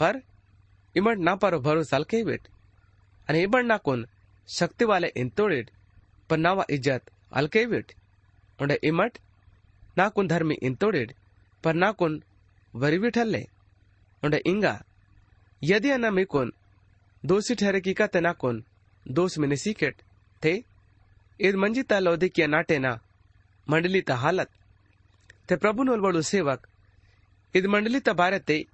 पर 0.00 0.20
इमट 0.94 1.18
ना 1.28 1.34
पारो 1.36 1.60
भरोसा 1.60 1.96
अलकेविट 1.96 2.48
અને 3.28 3.38
એ 3.38 3.46
પણ 3.46 3.66
નાકુન 3.66 4.00
શક્તિવાલે 4.48 5.08
ઇંતોડિડ 5.22 5.68
પર 6.30 6.38
નાવા 6.38 6.64
ઇજ્જત 6.76 7.04
અલકેવિટ 7.32 7.94
ઉંડે 8.58 8.76
ઇમટ 8.82 9.20
નાકુન 9.96 10.30
ધર્મી 10.32 10.62
ઇંતોડિડ 10.68 11.14
પર 11.64 11.74
નાકુન 11.74 12.14
वरिविठल्ले 12.74 13.42
उंडे 14.22 14.38
इंगा 14.44 14.74
यदि 15.62 15.90
अना 15.90 16.10
मिकुन 16.10 16.52
दोषी 17.22 17.54
ठहरे 17.54 17.80
की 17.80 17.92
का 17.94 18.06
नाकुन 18.20 18.62
दोष 19.06 19.38
में 19.38 19.56
सीकेट 19.56 19.96
थे 20.42 20.52
इद 20.52 20.64
नाटे 21.39 22.77
ना, 22.79 22.99
मंडली 23.67 24.01
ता 24.01 24.15
हालत। 24.15 24.49
ते 25.49 25.55
प्रभु 25.55 25.83
नोल 25.83 26.01
बड़ू 26.01 26.21
सेवक 26.21 26.67
इद 27.53 27.65
मंडली 27.65 27.99
ता 27.99 28.13
बारे 28.13 28.39
ते 28.39 28.65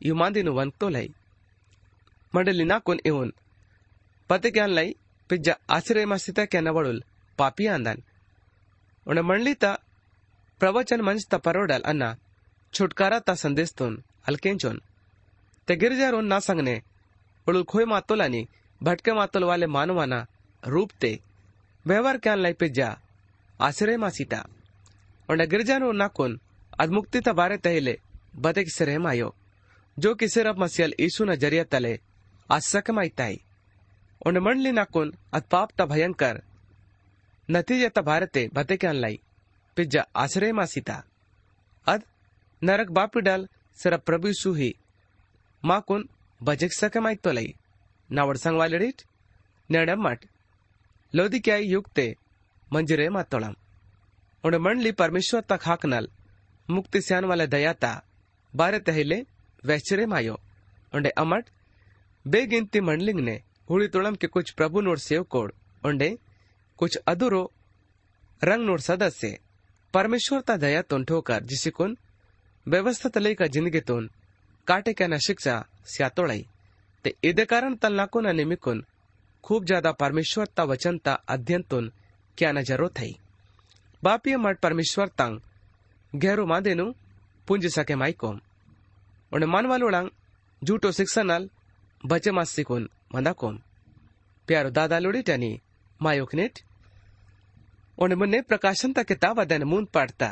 यु 0.00 0.14
मांदी 0.14 0.42
नु 0.42 0.52
वंतो 0.52 0.88
लाई। 0.88 1.08
मंडली 2.34 2.64
नाकुन 2.64 3.00
इवन 3.06 3.32
पते 4.30 4.50
क्या 4.50 4.66
लाई, 4.66 4.94
पिज्जा 5.30 5.54
आश्रय 5.70 6.06
मस्तिता 6.06 6.44
क्या 6.44 6.60
नवड़ुल 6.60 7.02
पापी 7.38 7.66
आंदन। 7.66 8.02
उन्हें 9.06 9.24
मंडली 9.24 9.54
ता 9.54 9.72
प्रवचन 10.60 11.00
मंच 11.00 11.26
ता 11.30 11.36
परोडल 11.38 11.82
अन्ना 11.82 12.08
छुटकाराचा 12.74 13.34
संदेशतून 13.34 14.02
हलकेंचून 14.28 14.76
ते 15.68 15.74
गिरजारून 15.74 16.26
ना 16.26 16.38
सांगणे 16.40 16.78
पळू 17.46 17.62
खोय 17.64 17.84
मातोल 17.84 18.22
भटके 18.80 19.12
मातोल 19.12 19.44
वाले 19.44 19.66
मानवाना 19.66 20.20
रूप 20.62 20.90
ते 21.02 21.12
व्यवहार 21.86 22.18
क्या 22.18 22.34
लाइपे 22.34 22.68
जा? 22.68 22.98
आश्रय 23.60 23.96
मासीता 23.96 24.44
और 25.30 25.46
गिरजा 25.46 25.78
नो 25.78 25.92
नाकुन 25.92 26.40
अदमुक्ति 26.80 27.20
बारे 27.32 27.56
तहले। 27.56 27.98
बदे 28.36 28.64
की 28.64 28.70
सरहम 28.70 29.06
आयो 29.06 29.34
जो 29.98 30.14
कि 30.14 30.28
सिर्फ़ 30.28 30.56
मसियल 30.58 30.94
ईसु 31.00 31.24
न 31.24 31.34
ज़रिया 31.34 31.64
तले। 31.64 32.00
आशक 32.50 32.90
माइताई 32.90 33.40
और 34.26 34.38
मंडली 34.40 34.72
नाकुन 34.72 35.12
अदपाप 35.32 35.70
ता 35.78 35.86
भयंकर। 35.86 36.42
नतीजे 37.50 37.88
तारते 37.88 38.48
भते 38.54 38.76
के 38.76 38.86
अनलाई 38.86 39.20
पिज्जा 39.76 40.06
आश्रय 40.16 40.52
मासीता 40.52 41.02
अद 41.86 42.02
नरक 42.62 42.90
बापी 42.90 43.20
डाल 43.20 43.48
सिर्फ़ 43.78 44.00
प्रभु 44.00 44.28
ईसु 44.28 44.52
ही। 44.52 44.74
माकुन 45.64 46.08
बजक 46.42 46.72
सके 46.72 47.00
माइतो 47.00 47.32
लई। 47.32 47.54
नावड़ 48.12 48.36
संग 48.36 48.58
वाले 48.58 48.78
रिट 48.78 49.02
निर्णय 49.70 49.94
ಲೋದಿಕ್ಯಾಯಿ 51.13 51.65
युक्ते 51.73 52.07
मंजिरे 52.71 53.07
मातोळम 53.15 53.53
उन्हें 54.43 54.59
मंडली 54.65 54.91
परमेश्वर 55.01 55.41
तक 55.51 55.67
हाकनल 55.69 56.07
मुक्ति 56.69 57.01
स्यान 57.01 57.25
वाले 57.31 57.45
दयाता 57.47 57.91
बारे 58.53 58.79
तहिले 58.87 59.17
वैश्चर्य 59.63 60.05
मायो 60.13 60.35
उन्हें 60.93 61.11
अमट 61.23 61.45
बेगिनती 62.25 62.79
मंडलिंग 62.89 63.19
ने 63.27 63.35
हुड़ी 63.69 63.87
तोड़म 63.93 64.15
के 64.21 64.27
कुछ 64.27 64.51
प्रभु 64.59 64.81
नोट 64.87 64.99
सेव 64.99 65.23
कोड 65.35 65.53
उन्हें 65.83 66.15
कुछ 66.79 66.97
अधूरो 67.07 67.43
रंग 68.41 68.65
नोट 68.65 68.79
सदस्य 68.79 69.37
परमेश्वर 69.93 70.41
ता 70.47 70.57
दया 70.65 70.81
तुन 70.89 71.05
ठोकर 71.11 71.43
जिसिकुन 71.51 71.95
व्यवस्था 72.65 73.47
जिंदगीतून 73.55 74.09
काटेक्यानं 74.67 75.17
शिक्षा 75.27 75.61
स्यातोळाई 75.87 76.43
ते 77.05 77.11
इदे 77.29 77.45
कारण 77.45 77.75
तल 77.83 77.93
नाकून 77.95 78.25
आणि 78.27 78.43
मिकून 78.43 78.81
खूप 78.81 78.83
ज्यादा 78.83 78.88
परमेश्वरता 78.88 78.88
वचनता 80.64 81.12
अध्ययनतून 81.28 81.92
क्याना 82.38 82.60
ज़रूरत 82.62 82.98
है 82.98 83.10
बापिय 84.02 84.36
मठ 84.36 84.58
परमेश्वर 84.62 85.08
तांग 85.18 85.38
घेरो 86.12 86.44
मादेनु 86.46 86.92
पुंज 87.48 87.66
सके 87.66 87.94
माइकोम 87.94 88.38
उन्हें 89.32 89.50
मानवालुड़ांग 89.50 90.08
झूठो 90.62 90.90
शिक्षणाल 90.92 91.48
बचे 92.02 92.30
मास 92.30 92.50
सिकुन 92.50 92.88
मंदाकोम 93.14 93.56
प्यारो 94.48 94.70
दादा 94.70 94.98
लुड़िटनी 94.98 95.52
मायोकनेट 96.00 96.58
उन्हें 97.98 98.18
मुन्ने 98.18 98.40
प्रकाशन 98.42 98.92
ता 98.92 99.02
किताब 99.02 99.40
अध्ययन 99.40 99.62
मून 99.64 99.84
पाड़ता। 99.94 100.28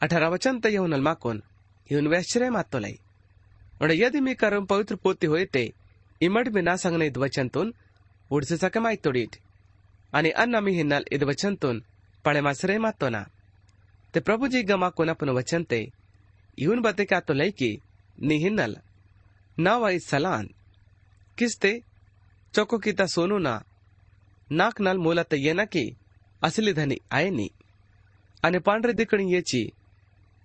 अठारह 0.00 0.28
वचन 0.28 0.58
त 0.60 0.66
येऊन 0.66 0.94
माकोन 1.00 1.42
येऊन 1.90 2.06
वैश्चर्य 2.06 2.50
मातोलाई 2.50 2.96
और 3.82 3.92
यदि 3.92 4.20
मी 4.20 4.34
करम 4.34 4.64
पवित्र 4.66 4.96
पोती 4.96 5.26
होय 5.26 5.44
ते 5.44 5.64
इमड 6.20 6.48
मी 6.54 6.62
ना 6.62 6.72
उडसे 6.72 6.88
सके 6.88 6.96
माहितोडीट 6.98 7.74
आणि 10.12 10.30
अन्न 10.30 10.58
मी 10.64 10.72
हिन्नल 10.72 11.02
इद 11.12 11.22
वचनतून 11.24 11.80
पळे 12.24 12.40
मासरे 12.40 12.76
मातोना 12.78 13.22
ते 14.14 14.20
प्रभुजी 14.20 14.62
गमा 14.68 14.88
कोना 14.96 15.12
पुन 15.12 15.28
वचन 15.28 15.62
ते 15.70 15.80
येऊन 16.58 16.80
बते 16.80 17.04
का 17.04 17.20
तो 17.28 17.32
लैकी 17.34 17.70
नी 18.18 18.36
हिन्नल 18.42 18.74
ना 19.58 19.76
वाई 19.78 19.98
सलान 19.98 20.46
किस्ते 21.38 21.72
चोको 22.54 22.78
किता 22.84 23.06
सोनू 23.14 23.38
ना 23.38 23.58
नाक 24.50 24.80
नल 24.80 24.96
मूलत 25.04 25.34
ये 25.34 25.52
ना 25.52 25.64
की 25.64 25.84
असली 26.42 26.72
धनी 26.72 26.96
आए 27.10 27.28
नी 27.30 27.48
आणि 28.42 28.58
पांढरे 28.66 28.92
दिकणी 28.92 29.32
येची 29.32 29.68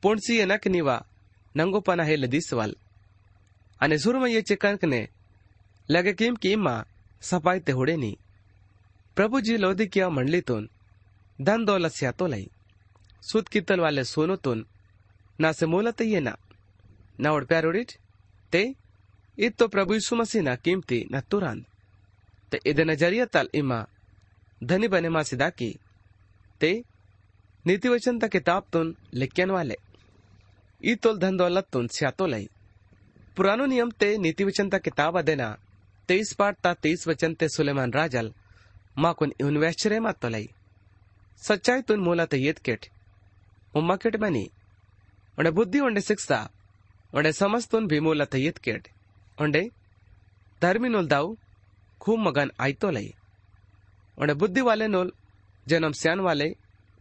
पोणसी 0.03 0.43
नक 0.45 0.67
निवा 0.67 0.97
नंगोपना 1.55 2.03
हे 2.03 2.19
लदीसवाल 2.21 2.73
आणि 3.81 3.97
सुरमय्यचे 3.99 4.55
कणकने 4.55 5.05
लगे 5.89 6.11
किम 6.19 6.33
किमा 6.41 6.81
सफ़ाई 6.81 6.96
ते 7.21 7.71
हुडेनी 7.71 8.13
प्रभुजी 9.17 9.57
लौदिकिया 9.61 10.09
मंडलीतून 10.09 10.67
धन 11.39 11.65
दौलत 11.65 11.93
स्यातोलाई 11.97 12.45
सुत 13.23 13.47
कितल 13.51 13.79
वाले 13.79 14.03
सोनोतून 14.03 14.65
ना 15.39 15.51
से 15.53 15.65
मोलत 15.65 16.01
ये 16.01 16.19
ना 16.19 16.33
ना 17.19 17.29
प्यारोडिट 17.49 17.91
ते 18.53 18.61
इत 19.37 19.57
तो 19.59 19.67
प्रभु 19.67 19.93
यीशु 19.93 20.15
मसीह 20.15 20.41
ना 20.41 20.55
कीमती 20.65 20.99
न 21.11 21.19
तुरंत 21.31 21.65
ते 22.51 22.57
इद 22.69 22.79
नज़रिया 22.89 23.25
तल 23.33 23.49
इमा 23.59 23.79
धनी 24.61 24.87
बने 24.93 25.09
मा 25.15 25.21
सिदा 25.29 25.49
की 25.57 25.71
ते 26.61 26.71
नीतिवचन 27.65 28.19
ता 28.19 28.27
किताब 28.35 28.63
तुन 28.73 28.95
लिखन 29.21 29.51
वाले 29.51 29.77
ई 30.81 30.95
तोल 31.03 31.17
धन 31.19 31.37
दौलत 31.37 31.67
तुन 31.73 31.87
स्यातोलाई 31.95 32.47
पुरानो 33.37 33.65
नियम 33.65 33.89
ते 33.99 34.17
नीति 34.17 34.43
वचन 34.43 34.69
किताब 34.85 35.17
अदेना 35.19 35.49
तेईस 36.09 36.33
पाठ 36.33 36.55
ता 36.63 36.73
तेईस 36.73 37.07
वचन 37.07 37.33
ते 37.33 37.47
सुलेमान 37.49 37.91
राजल 37.93 38.31
माकुन 38.97 39.31
इवन 39.41 39.57
वैश्चर्य 39.57 39.99
मातोलाई। 39.99 40.47
सच्चाई 41.41 41.81
तुन 41.81 41.99
मूला 41.99 42.25
ते 42.25 42.37
येत 42.37 42.59
केट 42.65 42.85
उम्मा 43.75 43.95
केट 43.95 44.15
बनी। 44.15 44.45
उन्हें 45.37 45.53
बुद्धि 45.55 45.79
उन्हें 45.79 46.01
शिक्षा 46.01 46.39
उन्हें 47.13 47.31
समझ 47.31 47.61
तुन 47.67 47.87
भी 47.87 47.99
मूला 47.99 48.25
ते 48.25 48.37
येत 48.39 48.57
केट 48.57 48.87
उन्हें 49.37 49.67
धर्मी 50.61 50.89
नोल 50.89 51.07
दाऊ, 51.07 51.35
खूब 52.01 52.19
मगन 52.19 52.51
आयतो 52.59 52.89
लई 52.89 53.13
उन्हें 54.17 54.37
बुद्धि 54.37 54.61
वाले 54.61 54.87
नोल, 54.87 55.11
जन्म 55.67 55.91
स्यान 55.91 56.19
वाले 56.19 56.49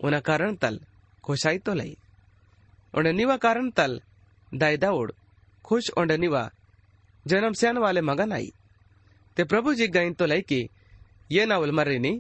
उन्हें 0.05 0.23
कारण 0.23 0.55
तल 0.57 0.81
खुशाई 1.25 1.59
तो 1.59 1.75
लई 1.75 1.97
उन्हें 2.95 3.13
निवा 3.13 3.37
कारण 3.37 3.71
तल, 3.71 4.01
दाई 4.55 4.77
दाउड 4.77 5.13
खुश 5.65 5.91
ओंडे 5.99 6.17
निवा, 6.17 6.51
जन्म 7.27 7.53
स्यान 7.53 7.79
वाले 7.79 8.01
मगन 8.01 8.33
आई। 8.33 8.53
ते 9.37 9.45
प्रभु 9.45 9.75
जी 9.75 9.87
गईन 9.95 10.15
तो 10.15 10.27
लई 10.27 10.41
की 10.51 10.61
ये 11.33 11.45
नावल 11.47 11.73
मर्री 11.79 12.13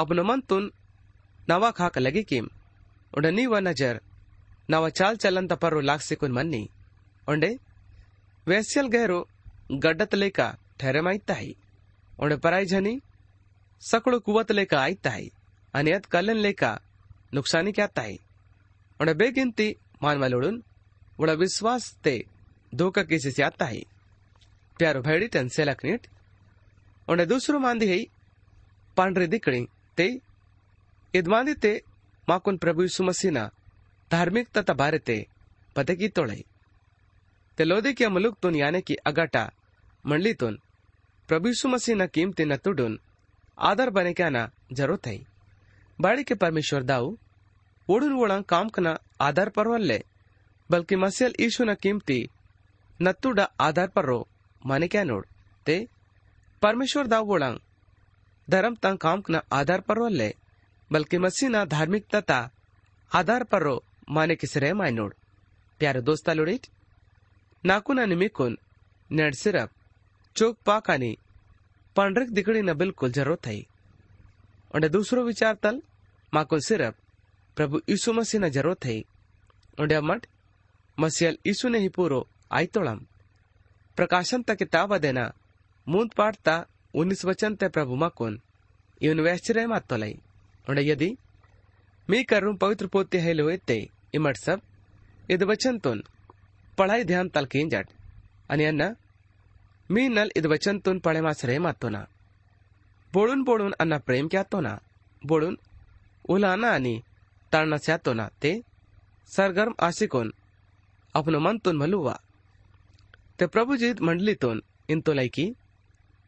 अपनो 0.00 0.22
मन 0.24 0.40
तुन 0.48 0.70
नवा 1.50 1.70
खाक 1.78 1.98
लगी 1.98 2.22
किम 2.30 2.48
उन्हें 3.12 3.32
नीवा 3.32 3.60
नज़र 3.60 4.00
नवा 4.70 4.88
चाल 4.98 5.16
चलन 5.24 5.46
तपरो 5.48 5.80
लाख 5.80 6.00
सिकुन 6.00 6.32
मन्नी 6.32 6.62
उन्डे 7.28 7.50
वैश्यल 8.46 8.86
गहरो 8.94 9.18
गड्डत 9.84 10.14
लेका 10.14 10.48
ठहरे 10.80 11.00
माइता 11.08 11.34
ही 11.34 11.54
उन्हें 12.20 12.38
पराई 12.40 12.66
झनी 12.66 12.94
सकड़ो 13.82 14.18
कुवत 14.26 14.52
लेका 14.52 14.80
आईता 14.80 15.10
ही 15.10 15.30
अनियत 15.74 16.06
कलन 16.12 16.36
लेका 16.46 16.72
नुकसानी 17.34 17.72
क्या 17.72 17.86
ताई 17.98 18.18
उन्हें 19.00 19.16
बेगिनती 19.18 19.68
मानवालोडून 20.02 20.62
उड़ा 21.18 21.32
विश्वास 21.44 21.92
ते 22.04 22.16
धोखा 22.72 23.02
किसी 23.12 23.30
से 23.30 23.44
है 23.44 23.82
प्यारो 24.76 25.00
भैडी 25.02 25.26
टन 25.34 25.48
सेलक 25.56 25.84
नीट 25.84 26.06
उन्हें 27.08 27.28
ᱫᱩᱥᱨᱚ 27.28 27.58
मांदी 27.58 27.86
ᱦᱮᱭ 27.86 28.04
पांढरे 28.96 29.26
दिकळी 29.26 29.64
ते 29.98 30.06
यदमानी 31.14 31.54
ते 31.62 31.72
माकोन 32.28 32.56
प्रभु 32.62 32.82
यीशु 32.82 33.02
मसीना 33.04 33.44
धार्मिक 34.10 34.46
तथा 34.56 34.72
भारते 34.80 35.18
पते 35.76 35.94
की 35.94 36.08
तोळे 36.16 36.40
ते 37.58 37.68
लोदे 37.68 37.92
की 37.92 38.06
मुलुकतून 38.06 38.54
याने 38.54 38.80
की 38.80 38.94
अगाटा 39.06 39.44
मंडलीतून 40.04 40.54
प्रभु 41.28 41.48
यीशु 41.48 41.68
मसीना 41.68 42.06
किमती 42.06 42.44
न 42.44 42.56
तुडून 42.64 43.00
आधार 43.58 43.90
बने 43.90 44.12
क्या 44.12 44.28
ज़रूरत 44.72 45.06
है। 45.06 45.18
बाड़ी 45.98 46.22
के 46.24 46.34
परमेश्वर 46.34 46.82
दाऊ, 46.82 47.16
ओढून 47.88 48.12
ओळंग 48.12 48.42
काम 48.42 48.68
कना 48.68 48.94
आधार 49.20 49.48
पर 49.48 49.68
वल्ले, 49.68 49.98
बल्कि 50.70 50.96
मसील 50.96 51.34
यीशु 51.40 51.64
न 51.64 51.74
किमती 51.74 52.18
नतुडा 53.00 53.44
आधार 53.60 53.88
पर 53.88 54.04
रो, 54.04 54.28
माने 54.66 54.88
क्या 54.88 55.04
नोड, 55.04 55.26
ते 55.66 55.86
परमेश्वर 56.62 57.06
दाव 57.06 57.24
बोला, 57.26 57.50
धर्म 58.48 58.74
तंग 58.82 58.98
काम 58.98 59.22
न 59.30 59.40
आधार 59.52 59.80
पर 59.80 59.96
रो 59.96 60.08
ले, 60.08 60.30
बल्कि 60.90 61.18
मसीह 61.18 61.48
न 61.48 61.64
धार्मिकता 61.68 62.20
ता 62.20 62.38
आधार 63.12 63.44
पर 63.44 63.62
रो 63.62 63.82
माने 64.10 64.34
किस 64.36 64.56
रे 64.56 64.72
मायनोड 64.72 65.14
प्यारे 65.80 66.00
दोस्त 66.02 66.30
लोडीट 66.30 66.66
नाकुन 67.64 68.00
निमिकुन 68.08 68.56
मिकून 69.10 69.32
सिरप 69.32 69.70
चोक 70.36 70.56
पाकानी 70.66 71.06
आणि 71.06 71.16
पंडरक 71.96 72.28
दिकडी 72.30 72.60
न 72.60 72.72
बिल्कुल 72.74 73.10
ज़रूरत 73.12 73.46
है 73.46 73.58
उन्हें 74.74 74.90
दूसरो 74.92 75.22
विचार 75.24 75.54
तल 75.62 75.80
माकुन 76.32 76.60
सिरप, 76.60 76.94
प्रभु 77.56 77.80
यीशु 77.88 78.12
मसीह 78.12 78.40
न 78.40 78.48
ज़रूरत 78.50 78.84
है 78.84 79.00
और 79.78 80.00
मठ 80.02 80.26
मसीहल 80.98 81.36
यीशु 81.46 81.68
ने 81.68 81.78
ही 81.78 81.88
पूरो 81.88 82.26
आई 82.52 82.66
तोड़म 82.74 83.06
प्रकाशन 83.98 84.42
तक 84.42 84.56
किताब 84.58 84.96
देना 84.98 85.30
मूंद 85.86 86.10
पाठता 86.16 86.54
उन्नीस 86.94 87.24
वचन 87.24 87.54
ते 87.60 87.68
प्रभु 87.68 87.94
मकुन 87.96 88.38
इवन 89.00 89.20
वैश्चर्य 89.20 89.66
मातोलाई 89.66 90.14
उंडे 90.66 90.82
यदि 90.82 91.08
मी 92.08 92.22
करूँ 92.24 92.54
पवित्र 92.56 92.86
पोते 92.86 93.18
है 93.18 93.32
लोए 93.32 93.56
ते 93.66 93.78
इमट 94.14 94.36
सब 94.38 94.60
इद 95.30 95.42
वचन 95.44 95.78
तुन 95.84 96.02
पढ़ाई 96.78 97.04
ध्यान 97.04 97.28
तल 97.34 97.44
केंजट 97.52 97.86
आणि 98.50 98.64
अन्न 98.64 98.92
मी 99.90 100.08
नल 100.08 100.28
इद 100.36 100.46
वचन 100.46 100.78
तुन 100.84 100.98
पढ़े 100.98 101.20
मासरे 101.20 101.58
मातोना 101.58 102.02
बोळून 103.12 103.42
बोळून 103.42 103.72
अन्न 103.78 103.96
प्रेम 104.06 104.28
क्यातो 104.30 104.60
ना 104.60 104.76
बोळून 105.22 105.56
उलाना 106.28 106.70
आणि 106.70 106.98
तळना 107.52 107.78
स्यातो 107.78 108.12
ना 108.12 108.28
ते 108.42 108.52
सरगर्म 109.28 109.72
आशिकोन 109.86 110.30
अपनो 111.14 111.38
मन 111.38 111.56
तुन 111.64 111.76
मलुवा 111.76 112.14
ते 113.40 113.46
प्रभु 113.46 113.76
जीत 113.76 114.00
मंडली 114.00 114.00
जी 114.00 114.04
मंडलीतून 114.04 114.60
इंतो 114.88 115.12
लायकी 115.14 115.52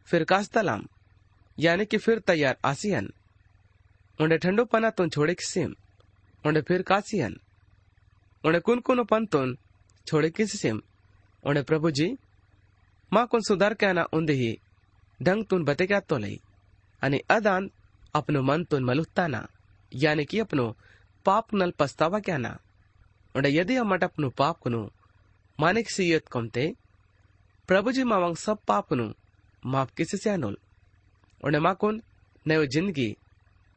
फिर 0.05 0.25
कास्तलाम, 0.25 0.87
यानी 1.59 1.85
कि 1.85 1.99
फिर 1.99 2.19
तैयार 2.19 2.57
आसियन। 2.65 3.13
उंडे 4.21 4.39
ठंडो 4.39 4.65
पनातून 4.65 5.09
छोड़े 5.09 5.35
किसिम 5.35 5.75
उंडे 6.47 6.61
फिर 6.61 6.83
कासियन। 6.83 7.41
उंडे 8.45 8.61
कुन 8.61 8.81
कुन 8.81 9.05
पंतून 9.05 9.59
छोड़े 10.07 10.31
किसिम 10.31 10.83
उंडे 11.45 11.63
प्रभु 11.63 11.91
जी, 11.91 12.19
माँ 13.13 13.27
कुन 13.27 13.41
सुधार 13.41 13.75
कहना 13.75 14.03
उंदे 14.13 14.33
ही 14.33 14.61
ढंग 15.23 15.45
तुन 15.45 15.65
बते 15.65 15.87
क्या 15.87 16.01
तो 16.01 16.19
लई? 16.19 16.41
आणि 17.03 17.19
अदान 17.31 17.71
अपनो 18.15 18.43
मन 18.43 18.65
तुन 18.65 18.85
मलुत्ताना 18.85 19.47
यानी 19.95 20.25
कि 20.25 20.39
अपनो 20.39 20.77
पाप 21.25 21.55
नल 21.55 21.71
पछतावा 21.71 22.19
क्या 22.19 22.39
ना? 22.39 22.59
उंडे 23.37 23.49
यदि 23.49 23.77
अमट 23.77 24.05
अपनु 24.05 24.31
पापनु 24.31 24.91
मानिक 25.61 25.91
सियत 25.91 26.29
कोमते 26.29 26.75
प्रभुजी 27.69 28.05
मावंग 28.05 28.37
सब 28.37 28.59
पापनु 28.67 29.05
माफ़ 29.05 29.24
किसी 29.65 30.17
से 30.17 30.31
अनुल? 30.31 30.57
उंडे 31.41 31.59
माकुन 31.59 32.03
नयो 32.47 32.65
ज़िंदगी, 32.67 33.17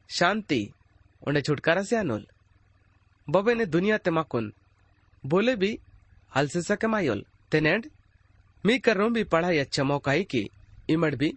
शांति 0.09 0.61
उंडे 1.23 1.41
छुटकारा 1.41 1.83
से 1.83 1.95
अनुल। 1.95 2.25
बबे 3.27 3.53
ने 3.55 3.65
दुनिया 3.65 3.97
ते 3.97 4.11
माकुन 4.11 4.51
बोले 5.23 5.55
भी, 5.55 5.79
हल 6.31 6.47
से 6.47 6.61
सके 6.61 6.87
मायोल 6.87 7.25
तेनेड 7.51 7.89
मी 8.63 8.77
कर 8.79 8.97
भी 9.09 9.23
पढ़ाई 9.23 9.57
अच्छा 9.57 9.83
मौका 9.83 10.11
ही 10.11 10.23
की, 10.23 10.49
इमड़ 10.89 11.15
भी, 11.15 11.33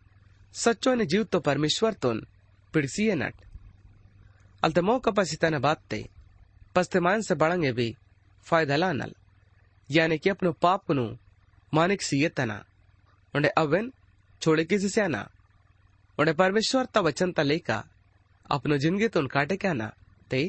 सच्चो 0.54 0.94
ने 0.94 1.06
जीव 1.06 1.24
तो 1.24 1.40
परमेश्वर 1.40 1.92
तोन, 1.92 2.26
पिड़सी 2.74 3.06
है 3.06 3.14
नट। 3.14 3.34
अलते 4.62 4.80
मौका 4.80 5.10
पसिता 5.10 5.50
ने 5.50 5.58
बात 5.58 5.82
ते 5.90 6.08
पस्ते 6.74 7.00
मान 7.00 7.22
से 7.22 7.34
बढ़ंगे 7.34 7.72
भी, 7.72 7.96
फ़ायदा 8.46 8.76
लानल। 8.76 9.14
यानी 9.90 10.18
कि 10.18 10.30
अपनो 10.30 10.52
पाप 10.52 10.90
नु 10.90 11.06
मानिक 11.72 12.02
सीयतना 12.02 12.64
उन्हें 13.34 13.52
अवन 13.52 13.92
छोड़े 14.41 14.65
किसी 14.65 14.89
से 14.89 15.01
आना 15.01 15.21
उंडे 16.17 16.33
परमेश्वर 16.41 16.85
ता 16.93 16.99
वचन 17.07 17.31
ता 17.37 17.43
लेका 17.43 17.77
अपनो 18.49 18.77
जिंदगी 18.83 19.07
तुन 19.15 19.27
काटे 19.35 19.57
क्या 19.57 19.73
ना 19.73 19.87
ते 20.31 20.41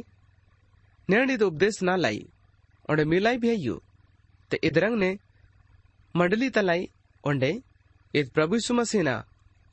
निर्णय 1.09 1.37
तो 1.37 1.47
उपदेश 1.47 1.83
ना 1.83 1.97
लाई 1.97 2.21
उंडे 2.89 3.05
मिलाई 3.13 3.37
भी 3.39 3.51
आयु 3.51 3.79
ते 4.51 4.61
इधरंग 4.69 4.99
ने 4.99 5.11
मंडली 6.15 6.51
तलाई 6.57 6.89
उंडे 7.25 7.53
इद 8.15 8.31
प्रभु 8.35 8.59
सुमसीना 8.67 9.17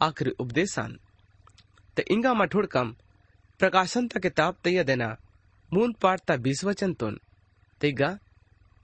आखिरी 0.02 0.32
उपदेशान 0.40 0.98
ते 1.98 2.06
इंगा 2.14 2.34
मठुड़कम 2.42 2.96
प्रकाशन 3.60 4.08
ता 4.08 4.20
किताब 4.20 4.56
तैया 4.64 4.84
देना 4.90 5.16
मूंद 5.72 5.96
पाठता 6.02 6.38
बीस 6.48 6.64
वचन 6.64 6.94
तुन 7.02 7.20
ತಿಗ್ಗ 7.82 8.04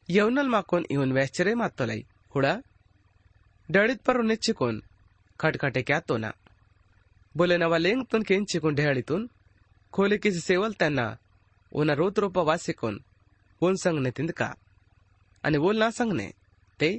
ಯೌನಲ್ 0.09 0.49
ಮಾಕೋನ್ 0.53 0.85
ಇವನ್ 0.93 1.12
ವ್ಯಾಶ್ಚರ್ಯ 1.17 1.57
ಮಾತ್ತೊಲೈ 1.62 1.99
ಹುಡ 2.33 2.45
ಡಳಿತ್ 3.69 4.05
ಪರು 4.07 4.21
ನೆಚ್ಚಿಕೋನ್ 4.29 4.79
खटखटे 4.81 4.92
खटखटेक्या 5.40 5.98
तोना 6.08 6.30
बोले 7.36 7.56
नवा 7.56 7.78
लेंगतून 7.78 8.22
केन 8.22 8.44
चिकून 8.44 8.74
ढेहळीतून 8.74 9.26
खोले 9.92 10.16
किसी 10.16 10.40
सेवल 10.40 10.72
त्यांना 10.78 11.14
उना 11.72 11.94
रोत 11.94 12.18
रोपवा 12.18 12.54
शिकून 12.60 12.98
बोल 13.60 13.74
सांगणे 13.82 14.10
तिंदका 14.10 14.52
आणि 15.44 15.58
बोल 15.58 15.78
ना 15.78 15.90
सांगणे 15.90 16.30
ते, 16.80 16.98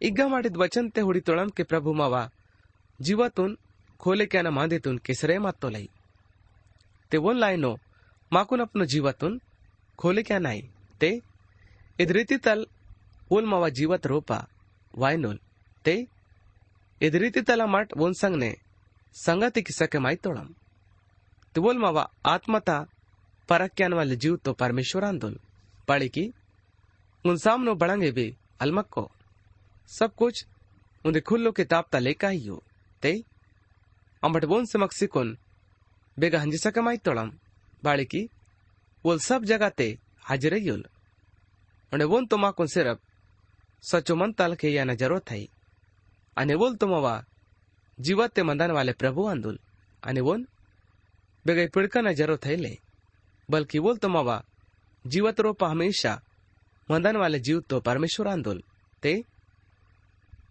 इग्गा 0.00 0.26
माटीत 0.28 0.56
वचन 0.56 0.88
ते 0.96 1.00
हुडी 1.00 1.20
तोळम 1.26 1.48
के 1.56 1.62
प्रभू 1.62 1.92
मावा। 1.92 2.26
जीवातून 3.04 3.54
खोले 3.98 4.24
क्याना 4.26 4.50
मांदेतून 4.50 4.96
केसरे 5.04 5.38
मातो 5.38 5.62
तो 5.62 5.70
लाई। 5.70 5.86
ते 7.12 7.18
बोल 7.18 7.38
लायनो 7.38 7.74
माकून 8.32 8.60
आपण 8.60 8.84
जीवातून 8.84 9.38
खोले 9.98 10.22
क्या 10.22 10.38
नाही 10.38 10.62
ते 11.00 11.18
इद 11.98 12.12
तल 12.46 12.64
ओल 13.30 13.44
मावा 13.44 13.68
जीवात 13.68 13.98
तो 14.04 14.08
रोपा 14.08 14.38
वायनोल 14.94 15.36
ते 15.86 16.13
ಇದ 17.00 17.14
ರೀತಿ 17.24 17.40
ತಲ 17.48 17.62
ಮಟ್ 17.74 17.92
ಒಂದ್ಸಂಗ್ನೆ 18.04 18.50
ಸಂಗತಿ 19.16 19.62
ಕಿಸಕ್ಕೆ 19.68 19.98
ಮಾಯ್ತೋಳಂ 20.06 20.48
ತಿವೋಲ್ 21.54 21.82
ಮಾವ 21.84 21.98
ಆತ್ಮತ 22.34 22.70
ಪರಕ್ಯಾನ್ವಲ್ಲಿ 23.48 24.16
ಜೀವ್ತೋ 24.24 24.52
ಪರಮೇಶ್ವರ 24.62 25.04
ಅಂದೋಲ್ 25.12 25.38
ಪಳಿಕಿ 25.88 26.24
उन 27.24 27.36
सामनो 27.36 27.74
बड़ंगे 27.74 28.10
बे 28.12 28.24
अलमक्को। 28.60 29.10
सब 29.88 30.14
कुछ 30.14 30.44
उन 31.04 31.18
खुल्लो 31.20 31.52
के 31.52 31.64
तापता 31.64 31.98
लेका 31.98 32.28
ही 32.28 32.46
हो। 32.46 32.62
ते 33.02 33.12
अमट 34.22 34.44
बोन 34.44 34.66
से 34.66 34.78
मक्सिकोन 34.78 35.36
बेगा 36.16 36.40
हंजिसा 36.40 36.70
कमाई 36.70 36.96
तोड़म। 36.98 37.30
बाड़ी 37.82 38.04
की 38.04 38.22
वो 39.04 39.16
सब 39.20 39.44
जगह 39.44 39.68
ते 39.70 39.88
हाजिर 40.22 40.54
योल 40.58 40.84
उन्हें 41.92 42.08
बोन 42.10 42.26
तो 42.26 42.36
माकुन 42.36 42.66
सिर्फ़ 42.66 42.98
सचो 43.84 44.16
मन 44.16 44.32
तल 44.32 44.54
के 44.54 44.68
या 44.68 44.84
ज़रूरत 44.94 45.30
ಅನೆವೋಲ್ 46.36 46.76
જીવતે 47.98 48.40
મંદાનવાલે 48.42 48.92
પ્રભુ 48.92 49.22
આંદુલ 49.28 49.58
અને 50.02 50.20
વોન 50.20 50.42
બેગઈ 51.46 51.68
પિડકાના 51.68 52.12
જરો 52.12 52.36
થઈલે 52.36 52.72
બલકી 53.48 53.78
વોલ 53.78 53.98
તમાવા 53.98 54.42
જીવત 55.04 55.38
રોપા 55.38 55.68
હંમેશા 55.68 56.18
મંદાનવાલે 56.88 57.38
જીવતો 57.38 57.80
પરમેશ્વર 57.80 58.28
આંદુલ 58.28 58.60
તે 59.02 59.12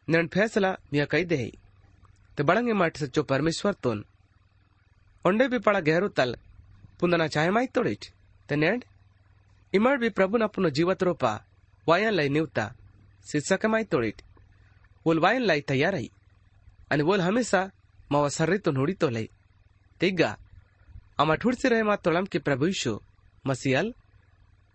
નણ 0.07 0.27
ફેસલા 0.27 0.79
મિયા 0.91 1.05
કહી 1.05 1.25
દે 1.25 1.39
તે 2.37 2.41
બળંગે 2.43 2.73
માટે 2.73 2.99
સચ્ચો 2.99 3.23
પરમેશ્વર 3.23 3.75
તોન 3.75 3.99
ઓંડે 5.25 5.45
બી 5.47 5.59
પળા 5.59 5.79
ગહેરુ 5.79 6.09
તલ 6.09 6.31
પુંદના 6.99 7.27
ચાયમાઈ 7.27 7.67
તોડીટ 7.67 8.03
તે 8.49 8.55
નેડ 8.55 8.81
ઇમાડ 9.73 9.99
બી 9.99 10.09
પ્રભુના 10.09 10.47
પુનો 10.47 10.69
જીવત 10.69 11.01
રોપા 11.01 11.37
વાયા 11.87 12.11
લઈ 12.11 12.29
નીવતા 12.29 12.69
શીર્ષકે 13.25 13.67
માઈ 13.67 13.85
તોડીટ 13.85 14.19
वोल 15.05 15.19
वायन 15.19 15.41
लाई 15.41 15.61
तैयार 15.61 15.95
आई 15.95 16.09
अने 16.91 17.03
वोल 17.03 17.21
हमेशा 17.21 17.69
मावा 18.11 18.29
सर्रे 18.29 18.57
तो 18.57 18.71
नोड़ी 18.71 18.93
तो 18.93 19.09
लई। 19.09 19.29
तेगा 20.01 20.37
अमा 21.19 21.35
ठुड़से 21.35 21.69
रहे 21.69 21.83
मा 21.83 21.95
तोलम 21.95 22.25
के 22.25 22.39
प्रभु 22.39 22.67
ईशु 22.67 22.99
मसियल 23.45 23.93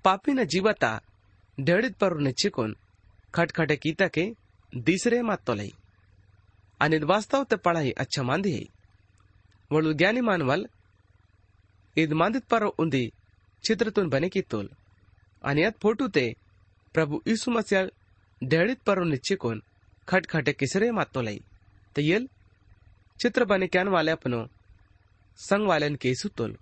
पापी 0.05 0.33
न 0.33 0.45
जीवता 0.45 1.01
डेढ़ 1.59 1.89
पर 1.91 2.17
ने 2.19 2.33
चिकोन, 2.33 2.77
खटखटे 3.35 3.77
कीता 3.77 4.09
के 4.09 4.25
दीसरे 4.73 5.23
मा 5.23 5.37
तो 5.37 5.55
लई। 5.55 5.73
अने 6.81 6.99
वास्तव 7.05 7.45
ते 7.45 7.57
पढ़ाई 7.57 7.91
अच्छा 7.93 8.23
मांदी 8.23 8.53
है। 8.53 8.65
वोल 9.71 9.93
ज्ञानी 9.95 10.21
मानवल 10.21 10.67
इद 11.97 12.13
मांदित 12.13 12.45
पर 12.45 12.63
उंदी 12.65 13.11
चित्र 13.65 13.91
तुन 13.91 14.09
बने 14.09 14.29
की 14.29 14.41
तोल। 14.43 14.69
अनियत 15.45 15.79
फ़ोटो 15.83 16.09
ते 16.09 16.35
प्रभु 16.95 17.23
ईसु 17.29 17.51
मसियल 17.51 17.91
डेढ़ 18.43 18.75
पर 18.87 19.05
ने 19.05 19.17
चिकोन 19.19 19.63
खटखटे 20.09 20.53
किसरे 20.53 20.91
मातो 20.91 21.21
लई। 21.21 21.41
ते 21.97 22.03
येल, 22.03 22.29
चित्र 23.21 23.45
बने 23.45 23.67
क्यान 23.67 23.89
वाले 23.89 24.13
अपनो, 24.13 24.47
संग 25.39 25.67
वालेन 25.69 25.97
के 25.97 26.15
सुतोल 26.15 26.57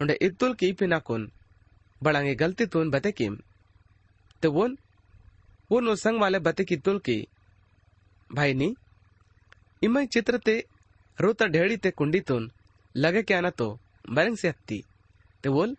उंडे 0.00 0.14
इतुल 0.22 0.54
की 0.54 0.66
पिना 0.66 0.76
पिनाकोन 0.76 1.30
बड़ांगे 2.02 2.34
गलती 2.34 2.66
तून 2.66 2.90
बते 2.90 3.12
किम। 3.12 3.36
ते 4.42 4.48
वोन 4.48 4.76
वो 5.70 5.80
नो 5.80 5.94
संग 5.96 6.20
वाले 6.20 6.38
बते 6.38 6.64
की 6.64 6.76
तुल 6.76 6.98
की, 6.98 7.26
भाई 8.30 8.54
नी 8.54 8.74
इमय 9.82 10.06
चित्र 10.06 10.38
ते, 10.38 10.56
रोता 11.18 11.46
ढेड़ी 11.46 11.76
ते 11.76 11.90
कुंडी 11.90 12.20
तून, 12.20 12.50
लगे 12.94 13.22
क्या 13.22 13.40
ना 13.40 13.50
तो 13.50 13.78
बरंग 14.10 14.36
से 14.36 14.48
हत्ती। 14.48 14.82
ते 15.42 15.48
बोल 15.48 15.76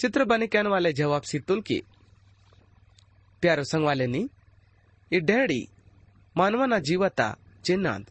चित्र 0.00 0.24
बने 0.24 0.46
कहने 0.46 0.68
वाले 0.68 0.92
जवाब 0.92 1.22
सी 1.22 1.38
तुल 1.38 1.60
की। 1.60 1.82
प्यारो 3.42 3.64
संग 3.64 3.84
वाले 3.84 4.06
नी, 4.06 4.28
ये 5.12 5.20
ढेड़ी 5.20 5.68
ಮಾನವನ 6.36 6.74
ಜೀವತ 6.88 7.20
ಚಿನ್ನ 7.66 7.86
ಅಂದ್. 7.96 8.10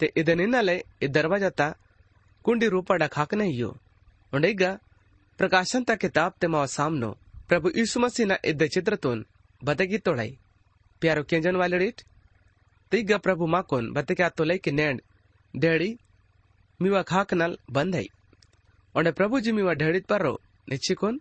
ತೆ 0.00 0.06
ಇದನಿನ್ನಲೆ 0.20 0.76
ಈ 1.04 1.08
ದರ್ವಾಜತ 1.16 1.62
ಕುಂಡಿ 2.44 2.66
ರೂಪಾಡಕ್ 2.74 3.16
ಹಾಕನೆ 3.20 3.46
ಇಯೋ 3.54 3.70
ಉಂಡೀಗ 4.32 4.64
ಪ್ರಕಾಶಂತ 5.38 5.90
ಕಿತಾಬ್ 6.02 6.34
ತೆಮ 6.42 6.56
ಸಾಮ್ನೋ 6.76 7.10
ಪ್ರಭು 7.50 7.68
ಯೀಸು 7.78 7.98
ಇದ್ದ 8.52 8.62
ಚಿತ್ರತೋನ್ 8.76 9.22
ಬದಗಿ 9.60 10.00
ತೊಳೈ 10.06 10.30
प्यारो 11.02 11.22
केंजन 11.30 11.56
वाले 11.56 11.78
रीट 11.78 11.98
तिग 12.92 13.10
प्रभु 13.24 13.46
माकोन 13.46 13.84
बतक्या 13.92 14.28
तो 14.36 14.44
लई 14.44 14.58
के 14.58 14.72
नेंड 14.72 14.98
डेड़ी 15.54 15.88
मीवा 16.80 17.02
खाक 17.02 17.34
नल 17.34 17.52
बंद 17.76 17.94
है 17.94 18.04
और 18.94 19.10
प्रभु 19.18 19.40
जी 19.40 19.52
मीवा 19.52 19.72
ढेड़ीत 19.74 20.06
पर 20.06 20.22
रो 20.22 20.32
निश्चिकोन 20.68 21.14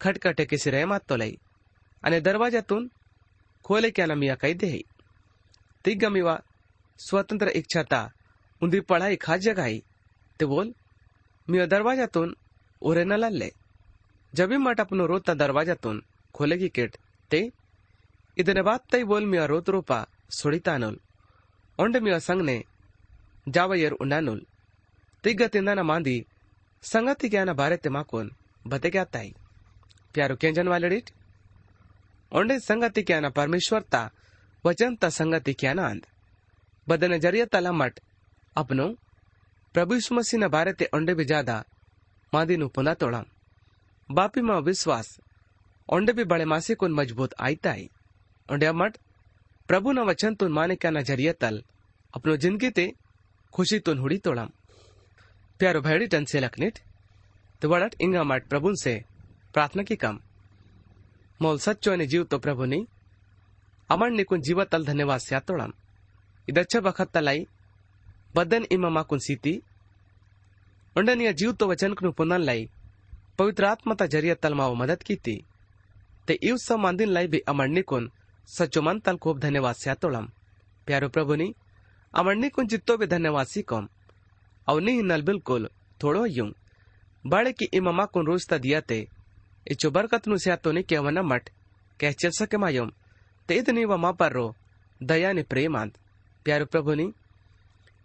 खटकटे 0.00 0.44
किसी 0.46 0.70
रे 0.70 0.82
मात 0.86 1.12
अने 1.12 2.20
दरवाज़ा 2.20 2.60
तुन 2.70 2.82
खोले 3.64 3.90
क्या 3.90 4.06
ना 4.06 4.16
मिया 4.16 4.34
कही 4.36 4.54
दे 4.56 4.70
तिग्गा 5.85 6.09
मीवा 6.09 6.35
स्वतंत्र 6.99 7.49
इच्छाता 7.55 8.01
उंदी 8.61 8.79
पढ़ाई 8.89 9.15
खा 9.17 9.37
जगाई 9.39 9.77
ते 10.39 10.45
बोल 10.47 10.73
मिया 11.47 11.65
दरवाजातून 11.67 12.35
उरे 12.81 13.03
न 13.05 13.13
लल्ले 13.15 13.49
जबी 14.33 14.57
मट 14.59 14.79
अपनो 14.81 15.05
रोता 15.07 15.33
दरवाजातून 15.35 16.03
खोलेगी 16.35 16.69
किट 16.69 16.93
ते 17.31 17.41
ಇದನ್ನ 18.37 18.61
ಬಾತ್ತೈ 18.67 18.99
ಬೋಲ್ 19.09 19.25
ಮಿಯ 19.31 19.41
ರೋತ್ 19.51 19.69
ರೂಪ 19.75 19.91
ಸುಳಿತಾನುಲ್ 20.37 20.99
ಒಂಡೆ 21.79 21.99
ಮಿಯ 22.05 22.15
ಸಂಗ್ನೆ 22.27 22.55
ಜಾವಯರ್ 23.47 23.95
ಉಂಡಾನುಲ್ 24.03 24.43
ತಿಗ್ಗ 25.23 25.47
ತಿಂದನ 25.55 25.81
ಮಾಂದಿ 25.89 26.15
ಸಂಗತಿ 26.83 27.27
ಜ್ಞಾನ 27.31 27.49
ಬಾರೆತೆ 27.59 27.89
ಮಾಕೋನ್ 27.95 28.29
ಬತೆಗ್ಯಾತಾಯಿ 28.65 29.31
ಪ್ಯಾರು 30.15 30.35
ಕೆಂಜನ್ 30.43 30.71
ವಾಲಡಿಟ್ 30.73 31.09
ಒಂಡೆ 32.31 32.55
ಸಂಗತಿ 32.69 33.03
ಕ್ಯಾನ 33.09 33.27
वचन 34.64 34.94
त 34.96 35.48
क्या 35.52 35.72
नंद 35.74 36.06
बदन 36.86 37.18
ज़रिया 37.18 37.44
तला 37.46 37.72
मठ। 37.72 37.98
अपनो, 38.56 38.86
प्रभु 39.74 39.94
मसीह 40.14 40.40
न 40.40 40.48
बारे 40.48 40.72
ते 40.72 40.88
ओंडे 40.94 41.14
भी 41.14 41.24
ज़्यादा 41.24 41.56
मादी 42.32 42.56
नु 42.56 42.68
पुना 42.68 42.94
तोड़ा। 42.96 43.22
बापी 44.10 44.40
मा 44.40 44.58
विश्वास 44.60 45.08
ओंडे 45.88 46.12
भी 46.12 46.24
बड़े 46.24 46.44
मासे 46.44 46.74
को 46.74 46.88
मज़बूत 46.90 47.34
आईता 47.40 47.70
आई 47.70 47.88
ओंडिया 48.48 48.72
मठ, 48.72 48.96
प्रभु 49.68 49.92
न 49.92 49.98
वचन 50.06 50.34
तुन 50.34 50.52
माने 50.52 50.76
क्या 50.76 50.90
न 50.90 51.02
ज़रिया 51.02 51.32
तल, 51.34 51.62
अपनो 52.14 52.36
ज़िंदगी 52.36 52.70
ते 52.70 52.92
खुशी 53.54 53.78
तुन 53.80 53.98
हुड़ी 53.98 54.18
तोड़ा। 54.18 54.44
प्यारो 55.60 55.80
भैडी 55.80 56.06
टन 56.06 56.24
से 56.24 56.40
लखनेट 56.40 56.78
तो 57.62 57.68
बड़ा 57.68 57.88
इंगा 58.00 58.22
मठ 58.24 58.48
प्रभु 58.48 58.74
से 58.76 58.94
प्रार्थना 59.54 59.82
की 59.82 59.96
कम। 59.96 60.18
मोल 61.40 61.58
सच्चो 61.58 61.94
ने 61.96 62.06
जीव 62.06 62.24
तो 62.24 62.38
प्रभु 62.38 62.64
नहीं 62.64 62.84
अमर 63.90 64.10
ने 64.10 64.24
कुन 64.24 64.40
जीव 64.40 64.62
तल 64.64 64.84
धन्यवाद 64.84 65.20
स्या 65.20 65.40
तोड़म 65.40 65.72
इदच्छ 66.48 66.76
बखत 66.78 67.10
तलाई 67.14 67.46
बदन 68.36 68.66
इमा 68.72 68.88
मा 68.88 69.02
कुन 69.02 69.18
सीती। 69.18 69.54
उंडन 70.96 71.20
या 71.20 71.32
जीव 71.32 71.52
तो 71.52 71.66
वचन 71.68 71.94
कुन 71.94 72.10
पुनन 72.12 72.42
लाई 72.42 72.68
पवित्र 73.38 73.64
आत्मता 73.64 74.06
ज़रिए 74.06 74.34
तलमाव 74.36 74.74
मदद 74.74 75.02
की 75.02 75.16
थी 75.16 75.36
ते 76.28 76.38
इव 76.42 76.56
सब 76.58 76.78
मंदिर 76.78 77.08
लाई 77.08 77.26
भी 77.26 77.38
अमरनी 77.48 77.82
कुन 77.82 78.10
सच्चो 78.48 78.82
मन 78.82 78.98
तल 79.00 79.16
खूब 79.16 79.38
धन्यवाद 79.40 79.74
से 79.74 79.94
तोड़म 79.94 80.26
प्यारो 80.86 81.08
प्रभु 81.08 81.34
नी 81.34 81.54
अमर 82.14 82.34
निकुन 82.34 82.66
जितो 82.66 82.96
भी 82.96 83.06
धन्यवाद 83.06 83.46
सी 83.46 83.62
कम 83.62 83.88
अव 84.68 84.78
नी 84.78 85.00
नल 85.02 85.22
बिल्कुल 85.22 85.68
थोड़ो 86.00 86.24
यूँ। 86.26 86.50
बड़े 87.24 87.52
की 87.52 87.64
इमामा 87.74 88.04
कुन 88.06 88.26
रोजता 88.26 88.58
दिया 88.58 88.80
ते। 88.80 89.06
इचो 89.66 89.90
बरकत 89.90 90.28
नु 90.28 90.36
से 90.38 90.56
तो 90.56 90.72
ने 90.72 90.82
केवना 90.82 91.22
मट 91.22 91.48
कह 92.00 92.12
चल 92.12 92.30
सके 92.30 92.56
मायुम। 92.56 92.90
पर 93.48 94.32
रो 94.32 94.54
दया 95.00 95.32
ने 95.32 95.42
प्रेमांत। 95.42 95.92
प्यारो 96.46 96.66
प्रभु 96.66 96.94
नी 96.94 97.12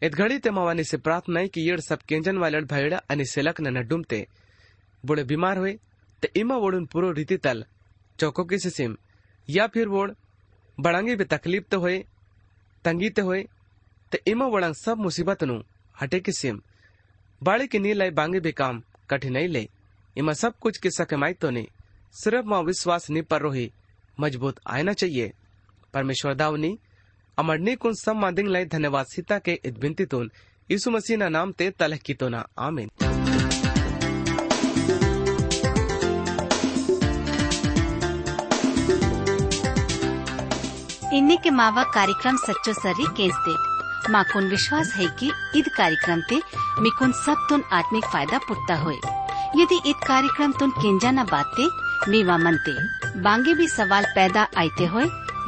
इत 0.02 0.14
घड़ी 0.14 0.38
ते 0.40 0.50
मावानी 0.50 0.84
से 0.84 0.98
प्रार्थना 0.98 1.40
है 1.40 1.48
कि 1.48 1.62
येड़ 1.62 1.80
सब 1.80 2.02
केंजन 2.02 2.38
वालड़ 2.38 2.64
भैड़ा 2.66 2.98
अनि 3.10 3.26
सेलक 3.26 3.62
न 3.62 3.84
डुमते। 3.88 4.28
बुढ़े 5.04 5.24
बीमार 5.24 5.58
हुए 5.58 5.74
तो 6.24 6.28
इमा 6.36 6.56
वोड़न 6.56 6.86
पूरो 6.86 7.12
रीति 7.12 7.38
तल, 7.38 7.64
चौको 8.20 8.44
की 8.44 8.58
सिम। 8.60 8.98
या 9.50 9.68
फिर 9.68 9.88
वोड़, 9.88 10.12
बड़ांगे 10.78 11.16
भी 11.16 11.24
तकलीफ़ 11.26 11.64
तो 11.64 11.80
होए, 11.80 11.98
तंगी 12.86 13.10
तो 13.10 13.24
होए 13.26 13.42
तो 14.12 14.18
इमा 14.28 14.46
वड़ंग 14.46 14.76
सब 14.76 14.98
मुसीबत 14.98 15.44
नु 15.44 15.62
हटे 15.96 16.20
की 16.20 16.32
सिम। 16.32 16.62
बाड़े 17.42 17.68
की 17.68 17.80
नी 17.80 17.94
लाई 17.94 18.10
बांगे 18.12 18.40
भी 18.40 18.52
काम 18.52 18.82
कठिनाई 19.10 19.48
ले। 19.48 19.68
इमा 20.16 20.34
सब 20.34 20.58
कुछ 20.60 20.78
किस्सा 20.78 21.04
कमाई 21.04 21.34
तो 21.34 21.50
नहीं, 21.50 21.68
सिर्फ़ 22.14 22.46
माँ 22.46 22.62
विश्वास 22.64 23.10
नी 23.10 23.22
पर 23.22 23.42
रोही 23.42 23.72
मज़बूत 24.22 24.60
आना 24.70 24.94
चाहिए। 24.94 25.32
परमेश्वर 25.94 26.34
दावनी 26.34 26.78
अमरनी 27.38 27.76
कुन 27.76 27.94
सब 27.96 28.16
मादिंग 28.16 28.48
लाई 28.48 28.66
धन्यवाद 28.66 29.06
सीता 29.06 29.38
के 29.40 29.60
इदबिंती 29.66 30.06
तुन। 30.06 30.32
यीशु 30.70 30.92
मसीह 30.92 31.18
ना 31.18 31.30
नाम 31.30 31.52
ते 31.52 31.70
तलह 31.72 31.98
की 31.98 32.14
तो 32.14 32.30
ना 32.30 32.46
आमीन 32.60 32.90
के 41.44 41.50
मावा 41.50 41.84
कार्यक्रम 41.84 42.38
सच्चो 42.38 42.74
सर्री 42.74 43.06
केंसते 43.18 43.54
माकुन 44.12 44.50
विश्वास 44.50 44.94
है 44.96 45.08
कि 45.20 45.32
ईद 45.56 45.68
कार्यक्रम 45.68 46.22
ते 46.30 46.38
मिकुन 46.82 47.12
सब 47.12 47.46
तुन 47.50 47.64
आत्मिक 47.74 48.06
फ़ायदा 48.06 48.38
पुटता 48.38 48.76
होए। 48.76 48.98
यदि 49.56 49.82
ईद 49.90 49.96
कार्यक्रम 50.08 50.52
तुन 50.52 50.70
केंजा 50.72 51.12
न 51.12 51.24
बाते, 51.26 51.68
मीवा 52.12 52.38
मनते। 52.38 53.01
बांगे 53.18 53.54
भी 53.54 53.68
सवाल 53.68 54.06
पैदा 54.16 54.42
आते 54.42 54.86
हो 54.86 55.00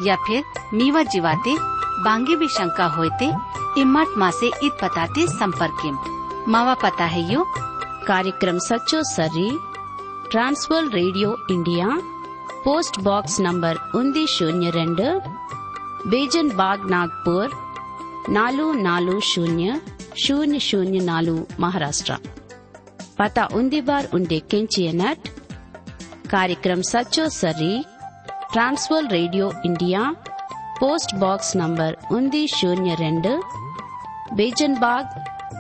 या 0.06 0.16
फिर 0.16 0.44
मीवा 0.74 1.04
जीवाते, 1.04 1.56
बांगे 2.04 2.36
भी 2.36 2.48
शंका 2.48 2.86
होते 2.86 3.32
इमट 3.82 4.08
माँ 4.18 4.32
से 4.32 4.48
इत 4.64 4.72
बताते 4.84 5.28
संपर्क 5.28 6.00
मावा 6.48 6.74
पता 6.74 7.06
है 7.06 7.34
यो? 7.34 7.46
कार्यक्रम 8.08 8.58
सचो 8.58 9.04
सरी, 9.04 9.60
Trans World 10.32 10.90
radio 10.90 11.38
India, 11.52 11.88
post 12.66 13.00
box 13.00 13.40
number 13.40 13.76
उन्दी 13.96 14.28
शून्य 14.28 14.70
रेड, 14.70 15.22
बेजन 16.08 16.50
बाग 16.50 16.90
नागपुर, 16.90 17.50
नालू 18.30 18.74
नालू 18.74 19.20
शून्य 19.20 19.82
शून्य 20.28 20.60
शून्य 20.60 21.00
नालू 21.00 21.48
महाराष्ट्र। 21.60 22.18
पता 23.20 23.46
उन्दी 23.46 23.82
बार 23.82 24.10
उन्डे 24.14 24.42
नट 24.80 25.18
కార్యక్రమ్ 26.36 26.84
सचो 26.92 27.26
सरी 27.42 27.74
radio 29.16 29.52
India 29.66 30.02
post 30.80 31.14
box 31.16 31.52
box 31.58 32.06
ఉంది 32.16 32.42
శూన్య 32.48 32.94
రెండు 33.06 33.32
रेंड 34.40 34.78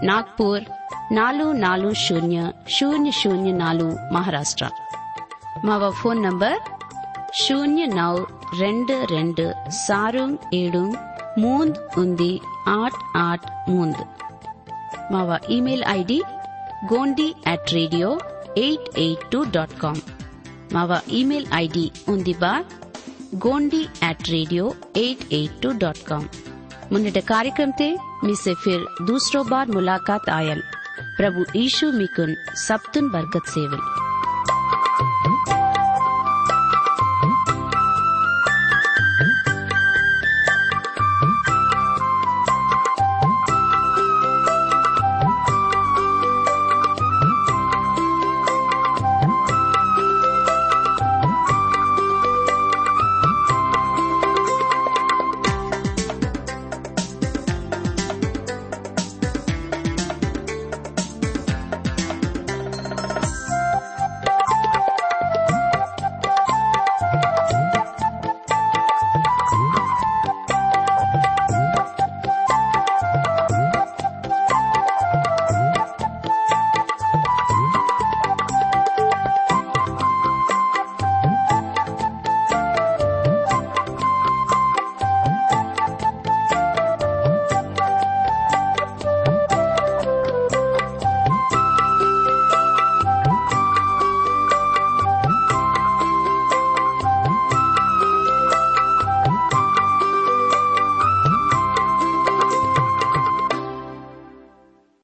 నాగ్పూర్ 0.09 0.63
నాలుగు 1.11 1.51
నాలుగు 1.51 1.93
శూన్య 1.93 2.51
శూన్య 2.69 3.11
శూన్య 3.11 3.51
నాలుగు 3.51 4.13
మహారాష్ట్ర. 4.13 4.69
మా 5.65 5.89
ఫోన్ 5.89 6.23
నంబర్ 6.23 6.57
శూన్య 7.43 7.85
నౌ 7.85 8.15
రెండు 8.59 8.97
రెండు 9.15 9.45
సారు 9.69 10.25
ఏడు 10.53 10.83
మూంద్ 11.39 11.77
ఉంది 11.97 12.41
ఆట్ 12.67 12.99
ఆట్ 13.17 13.47
మూంద్ 13.69 14.01
మా 15.13 15.39
email 15.49 15.83
ID 15.89 16.21
Gondi 16.93 17.35
at 17.47 17.73
radio 17.73 18.19
eight 18.57 18.99
eight 18.99 19.25
two 19.31 19.43
dot 19.43 19.75
com. 19.81 20.02
ಮಾವ 20.75 20.93
ಇಮೇಲ್ 21.19 21.47
ಐಡಿ 21.63 21.85
ಉಂದಿ 22.13 22.35
ಬಾರ್ 22.43 22.65
Gondi 23.43 23.79
at 24.07 24.19
radio 24.29 24.63
eight 24.97 25.19
eight 25.33 25.53
two 25.61 25.69
dot 25.83 25.99
com 26.09 26.23
मुन्नट 26.91 27.17
कार्यक्रम 27.25 27.71
ते 27.79 27.87
मिसे 28.23 28.53
फिर 28.63 28.79
दूसरो 29.07 29.39
बार 29.45 29.67
मुलाकात 29.69 30.29
आयल 30.31 30.59
प्रभु 31.17 31.45
यीशु 31.55 31.91
मिकुन 31.93 32.31
सप्तन 32.59 33.07
बरकत 33.09 33.47
सेवल 33.49 33.81